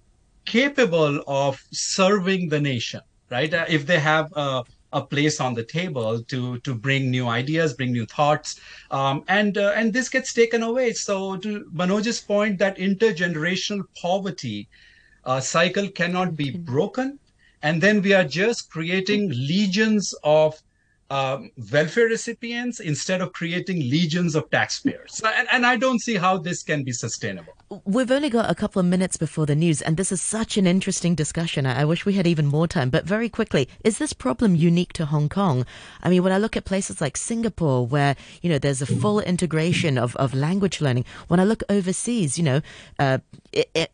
capable 0.45 1.23
of 1.27 1.65
serving 1.71 2.51
the 2.51 2.61
nation, 2.61 3.01
right? 3.31 3.53
Uh, 3.53 3.65
if 3.67 3.87
they 3.87 3.99
have 3.99 4.31
a 4.37 4.63
a 4.93 5.01
place 5.01 5.41
on 5.41 5.55
the 5.55 5.65
table 5.65 6.23
to 6.25 6.59
to 6.59 6.75
bring 6.75 7.11
new 7.11 7.29
ideas, 7.29 7.75
bring 7.75 7.93
new 7.93 8.07
thoughts, 8.07 8.61
um, 8.91 9.25
and 9.29 9.59
uh, 9.59 9.73
and 9.77 9.93
this 9.93 10.09
gets 10.09 10.33
taken 10.33 10.63
away. 10.63 10.93
So 10.93 11.37
to 11.39 11.65
Manoj's 11.75 12.21
point, 12.21 12.59
that 12.59 12.77
intergenerational 12.77 13.85
poverty 14.01 14.69
uh, 15.25 15.41
cycle 15.41 15.89
cannot 15.89 16.37
be 16.37 16.51
broken, 16.51 17.19
and 17.63 17.83
then 17.83 18.03
we 18.03 18.13
are 18.13 18.25
just 18.25 18.71
creating 18.71 19.31
legions 19.31 20.15
of 20.25 20.61
um, 21.11 21.51
welfare 21.71 22.07
recipients 22.07 22.81
instead 22.81 23.21
of 23.21 23.33
creating 23.35 23.81
legions 23.81 24.35
of 24.35 24.49
taxpayers. 24.51 25.21
And, 25.23 25.47
and, 25.53 25.67
I 25.67 25.77
don't 25.77 25.99
see 25.99 26.15
how 26.17 26.39
this 26.39 26.63
can 26.63 26.85
be 26.85 26.93
sustainable. 26.93 27.53
We've 27.85 28.11
only 28.11 28.29
got 28.29 28.51
a 28.51 28.55
couple 28.55 28.81
of 28.81 28.87
minutes 28.87 29.17
before 29.17 29.47
the 29.47 29.55
news, 29.55 29.81
and 29.81 29.97
this 29.97 30.13
is 30.13 30.21
such 30.21 30.59
an 30.59 30.67
interesting 30.67 31.15
discussion. 31.15 31.65
I, 31.65 31.83
I 31.83 31.85
wish 31.85 32.05
we 32.05 32.13
had 32.15 32.27
even 32.27 32.47
more 32.47 32.67
time. 32.67 32.91
But 32.91 33.07
very 33.07 33.31
quickly, 33.31 33.69
is 33.83 33.97
this 33.97 34.13
problem 34.13 34.55
unique 34.55 34.93
to 34.95 35.07
Hong 35.07 35.29
Kong? 35.29 35.65
I 36.03 36.11
mean, 36.11 36.23
when 36.23 36.33
I 36.33 36.39
look 36.39 36.57
at 36.57 36.67
places 36.67 37.01
like 37.01 37.17
Singapore, 37.17 37.87
where 37.87 38.15
you 38.43 38.51
know 38.51 38.59
there's 38.59 38.83
a 38.83 38.87
full 38.87 39.21
integration 39.21 39.97
of, 39.97 40.15
of 40.17 40.35
language 40.35 40.81
learning. 40.81 41.07
When 41.29 41.41
I 41.41 41.45
look 41.45 41.63
overseas, 41.71 42.37
you 42.37 42.45
know, 42.45 42.61
uh, 42.99 43.19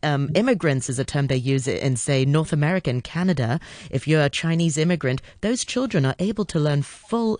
um, 0.03 0.29
immigrants 0.35 0.89
is 0.89 0.99
a 0.99 1.05
term 1.05 1.27
they 1.27 1.37
use 1.37 1.67
in, 1.67 1.95
say, 1.95 2.25
North 2.25 2.51
America 2.51 2.89
and 2.89 3.03
Canada. 3.03 3.59
If 3.89 4.07
you're 4.07 4.23
a 4.23 4.29
Chinese 4.29 4.77
immigrant, 4.77 5.21
those 5.41 5.63
children 5.63 6.05
are 6.05 6.15
able 6.19 6.45
to 6.45 6.59
learn 6.59 6.81
full 6.81 7.39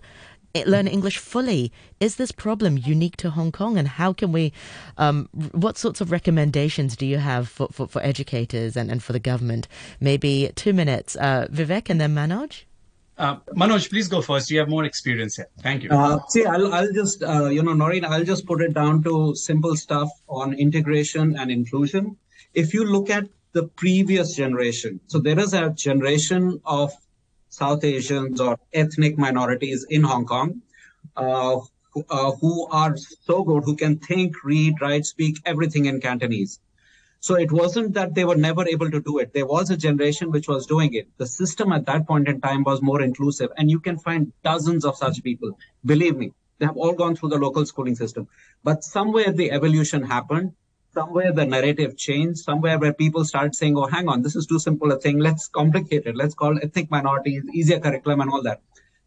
learn 0.56 0.88
English 0.88 1.18
fully. 1.18 1.72
Is 2.00 2.16
this 2.16 2.32
problem 2.32 2.78
unique 2.78 3.18
to 3.18 3.30
Hong 3.30 3.52
Kong, 3.52 3.78
and 3.78 3.88
how 3.88 4.14
can 4.14 4.32
we? 4.32 4.54
Um, 4.98 5.30
what 5.52 5.78
sorts 5.78 6.02
of 6.02 6.12
recommendations 6.12 6.96
do 6.96 7.06
you 7.06 7.18
have 7.18 7.48
for, 7.50 7.68
for, 7.72 7.88
for 7.88 8.02
educators 8.02 8.76
and, 8.76 8.92
and 8.92 9.02
for 9.02 9.14
the 9.14 9.20
government? 9.20 9.68
Maybe 10.00 10.52
two 10.56 10.74
minutes, 10.74 11.16
uh, 11.16 11.48
Vivek, 11.52 11.90
and 11.90 12.00
then 12.00 12.14
Manoj. 12.16 12.64
Uh, 13.18 13.36
Manoj, 13.54 13.90
please 13.90 14.08
go 14.08 14.22
first. 14.22 14.50
You 14.50 14.60
have 14.60 14.70
more 14.70 14.86
experience 14.86 15.36
here. 15.36 15.50
Thank 15.62 15.84
you. 15.84 15.90
Uh, 15.90 16.20
see, 16.30 16.46
I'll, 16.46 16.74
I'll 16.74 16.94
just, 16.94 17.22
uh, 17.22 17.50
you 17.50 17.62
know, 17.62 17.74
Noreen, 17.74 18.06
I'll 18.06 18.24
just 18.24 18.46
put 18.46 18.62
it 18.62 18.74
down 18.74 19.04
to 19.04 19.36
simple 19.36 19.76
stuff 19.76 20.10
on 20.30 20.54
integration 20.54 21.36
and 21.38 21.52
inclusion. 21.52 22.16
If 22.54 22.74
you 22.74 22.86
look 22.86 23.10
at 23.10 23.26
the 23.52 23.64
previous 23.68 24.36
generation, 24.36 25.02
so 25.08 25.20
there 25.20 25.38
is 25.38 25.54
a 25.54 25.72
generation 25.72 26.62
of 26.64 26.94
South 27.50 27.84
Asians 27.84 28.40
or 28.40 28.58
ethnic 28.74 29.18
minorities 29.18 29.86
in 29.90 30.04
Hong 30.04 30.26
Kong 30.26 30.62
uh, 31.16 31.60
who, 31.92 32.06
uh, 32.10 32.32
who 32.32 32.68
are 32.68 32.96
so 32.98 33.44
good, 33.44 33.64
who 33.64 33.76
can 33.76 33.98
think, 33.98 34.44
read, 34.44 34.76
write, 34.82 35.06
speak 35.06 35.38
everything 35.46 35.86
in 35.86 36.00
Cantonese. 36.00 36.60
So 37.22 37.36
it 37.36 37.52
wasn't 37.52 37.96
that 37.96 38.16
they 38.16 38.24
were 38.24 38.36
never 38.36 38.66
able 38.68 38.90
to 38.90 39.02
do 39.02 39.18
it. 39.18 39.34
There 39.34 39.46
was 39.46 39.70
a 39.70 39.78
generation 39.78 40.32
which 40.32 40.48
was 40.48 40.66
doing 40.66 40.94
it. 40.94 41.10
The 41.18 41.28
system 41.28 41.74
at 41.74 41.86
that 41.88 42.08
point 42.08 42.30
in 42.30 42.40
time 42.40 42.64
was 42.64 42.82
more 42.82 43.02
inclusive, 43.02 43.50
and 43.58 43.70
you 43.70 43.80
can 43.80 43.98
find 43.98 44.32
dozens 44.44 44.86
of 44.86 44.96
such 44.96 45.22
people. 45.22 45.58
Believe 45.84 46.16
me, 46.16 46.32
they 46.60 46.66
have 46.66 46.78
all 46.78 46.94
gone 46.94 47.16
through 47.16 47.30
the 47.30 47.38
local 47.38 47.66
schooling 47.66 47.96
system. 47.96 48.28
But 48.64 48.84
somewhere 48.84 49.32
the 49.32 49.52
evolution 49.52 50.04
happened. 50.04 50.54
Somewhere 50.92 51.32
the 51.32 51.46
narrative 51.46 51.96
changed. 51.98 52.40
Somewhere 52.40 52.80
where 52.80 52.94
people 52.94 53.24
start 53.24 53.54
saying, 53.54 53.78
"Oh, 53.78 53.86
hang 53.86 54.08
on, 54.10 54.24
this 54.24 54.36
is 54.36 54.48
too 54.48 54.60
simple 54.60 54.92
a 54.92 55.00
thing. 55.00 55.20
Let's 55.20 55.48
complicate 55.48 56.08
it. 56.08 56.16
Let's 56.16 56.34
call 56.34 56.58
ethnic 56.58 56.90
minorities 56.90 57.44
easier 57.54 57.80
curriculum 57.80 58.22
and 58.22 58.32
all 58.32 58.42
that." 58.44 58.62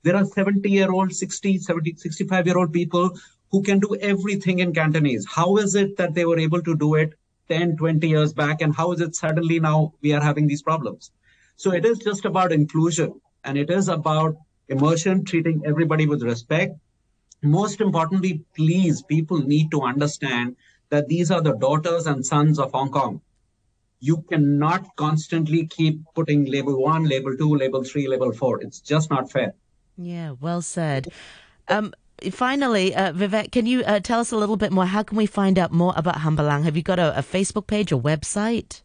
There 0.05 0.16
are 0.16 0.25
70 0.25 0.71
year 0.71 0.90
old, 0.92 1.12
60, 1.12 1.59
70, 1.59 1.95
65 1.97 2.47
year 2.47 2.59
old 2.59 2.73
people 2.73 3.11
who 3.51 3.62
can 3.62 3.81
do 3.81 3.97
everything 3.97 4.61
in 4.61 4.73
Cantonese. 4.73 5.27
How 5.27 5.57
is 5.57 5.75
it 5.75 5.97
that 5.97 6.14
they 6.14 6.25
were 6.25 6.38
able 6.38 6.62
to 6.62 6.77
do 6.77 6.95
it 6.95 7.14
10, 7.49 7.77
20 7.77 8.09
years 8.09 8.33
back, 8.33 8.62
and 8.62 8.75
how 8.75 8.92
is 8.92 9.01
it 9.01 9.16
suddenly 9.16 9.59
now 9.61 9.92
we 10.01 10.12
are 10.12 10.23
having 10.23 10.47
these 10.47 10.62
problems? 10.62 11.11
So 11.57 11.73
it 11.73 11.85
is 11.85 11.99
just 11.99 12.25
about 12.25 12.53
inclusion 12.53 13.21
and 13.45 13.59
it 13.59 13.71
is 13.71 13.88
about 13.88 14.37
immersion, 14.68 15.25
treating 15.25 15.62
everybody 15.66 16.07
with 16.07 16.23
respect. 16.23 16.79
Most 17.42 17.81
importantly, 17.81 18.45
please, 18.57 19.03
people 19.03 19.38
need 19.38 19.71
to 19.73 19.83
understand 19.83 20.57
that 20.92 21.09
these 21.09 21.31
are 21.31 21.40
the 21.40 21.55
daughters 21.55 22.07
and 22.07 22.24
sons 22.24 22.59
of 22.59 22.70
Hong 22.72 22.90
Kong. 22.90 23.22
You 24.00 24.18
cannot 24.28 24.87
constantly 24.96 25.66
keep 25.66 26.02
putting 26.14 26.44
label 26.44 26.83
one, 26.83 27.05
label 27.05 27.35
two, 27.35 27.57
label 27.57 27.83
three, 27.83 28.07
label 28.07 28.31
four. 28.33 28.61
It's 28.61 28.81
just 28.81 29.09
not 29.09 29.33
fair. 29.33 29.55
Yeah, 29.96 30.33
well 30.38 30.61
said. 30.61 31.09
Um, 31.68 31.94
finally, 32.31 32.94
uh, 32.94 33.14
Vivek, 33.14 33.52
can 33.52 33.64
you 33.64 33.83
uh, 33.85 34.00
tell 34.00 34.20
us 34.20 34.33
a 34.33 34.37
little 34.37 34.59
bit 34.59 34.70
more? 34.70 34.85
How 34.85 35.02
can 35.02 35.16
we 35.16 35.24
find 35.24 35.59
out 35.59 35.72
more 35.72 35.94
about 35.96 36.16
Hambaanglaang? 36.16 36.64
Have 36.64 36.76
you 36.76 36.83
got 36.83 36.98
a, 36.98 37.18
a 37.18 37.22
Facebook 37.22 37.66
page, 37.66 37.90
a 37.90 37.96
website? 37.96 38.83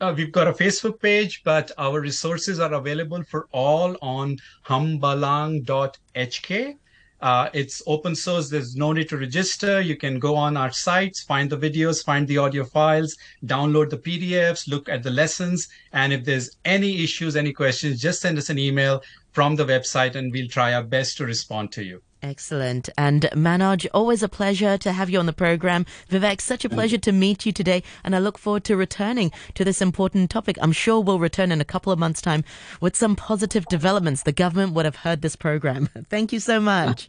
Uh, 0.00 0.12
we've 0.16 0.32
got 0.32 0.48
a 0.48 0.52
Facebook 0.52 1.00
page, 1.00 1.42
but 1.44 1.70
our 1.78 2.00
resources 2.00 2.58
are 2.58 2.72
available 2.72 3.22
for 3.22 3.46
all 3.52 3.96
on 4.02 4.36
hambaanglaang.hk. 4.66 6.76
Uh, 7.20 7.50
it's 7.52 7.82
open 7.86 8.14
source. 8.14 8.48
There's 8.48 8.76
no 8.76 8.92
need 8.92 9.08
to 9.10 9.18
register. 9.18 9.80
You 9.80 9.96
can 9.96 10.18
go 10.18 10.34
on 10.34 10.56
our 10.56 10.72
sites, 10.72 11.22
find 11.22 11.50
the 11.50 11.58
videos, 11.58 12.04
find 12.04 12.26
the 12.26 12.38
audio 12.38 12.64
files, 12.64 13.16
download 13.44 13.90
the 13.90 13.98
PDFs, 13.98 14.68
look 14.68 14.88
at 14.88 15.02
the 15.02 15.10
lessons. 15.10 15.68
And 15.92 16.12
if 16.12 16.24
there's 16.24 16.56
any 16.64 17.04
issues, 17.04 17.36
any 17.36 17.52
questions, 17.52 18.00
just 18.00 18.20
send 18.20 18.38
us 18.38 18.48
an 18.48 18.58
email 18.58 19.02
from 19.32 19.56
the 19.56 19.64
website 19.64 20.14
and 20.14 20.32
we'll 20.32 20.48
try 20.48 20.72
our 20.74 20.82
best 20.82 21.16
to 21.18 21.26
respond 21.26 21.72
to 21.72 21.84
you. 21.84 22.02
Excellent. 22.22 22.90
And 22.98 23.22
Manoj, 23.32 23.86
always 23.94 24.22
a 24.22 24.28
pleasure 24.28 24.76
to 24.78 24.92
have 24.92 25.08
you 25.08 25.18
on 25.18 25.26
the 25.26 25.32
program. 25.32 25.86
Vivek, 26.10 26.40
such 26.40 26.64
a 26.64 26.68
pleasure 26.68 26.98
to 26.98 27.12
meet 27.12 27.46
you 27.46 27.52
today. 27.52 27.82
And 28.04 28.14
I 28.14 28.18
look 28.18 28.36
forward 28.36 28.64
to 28.64 28.76
returning 28.76 29.32
to 29.54 29.64
this 29.64 29.80
important 29.80 30.30
topic. 30.30 30.58
I'm 30.60 30.72
sure 30.72 31.00
we'll 31.00 31.18
return 31.18 31.50
in 31.50 31.60
a 31.60 31.64
couple 31.64 31.92
of 31.92 31.98
months' 31.98 32.20
time 32.20 32.44
with 32.80 32.94
some 32.94 33.16
positive 33.16 33.64
developments. 33.66 34.22
The 34.22 34.32
government 34.32 34.74
would 34.74 34.84
have 34.84 34.96
heard 34.96 35.22
this 35.22 35.36
program. 35.36 35.88
Thank 36.10 36.32
you 36.32 36.40
so 36.40 36.60
much. 36.60 37.08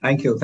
Thank 0.00 0.24
you. 0.24 0.36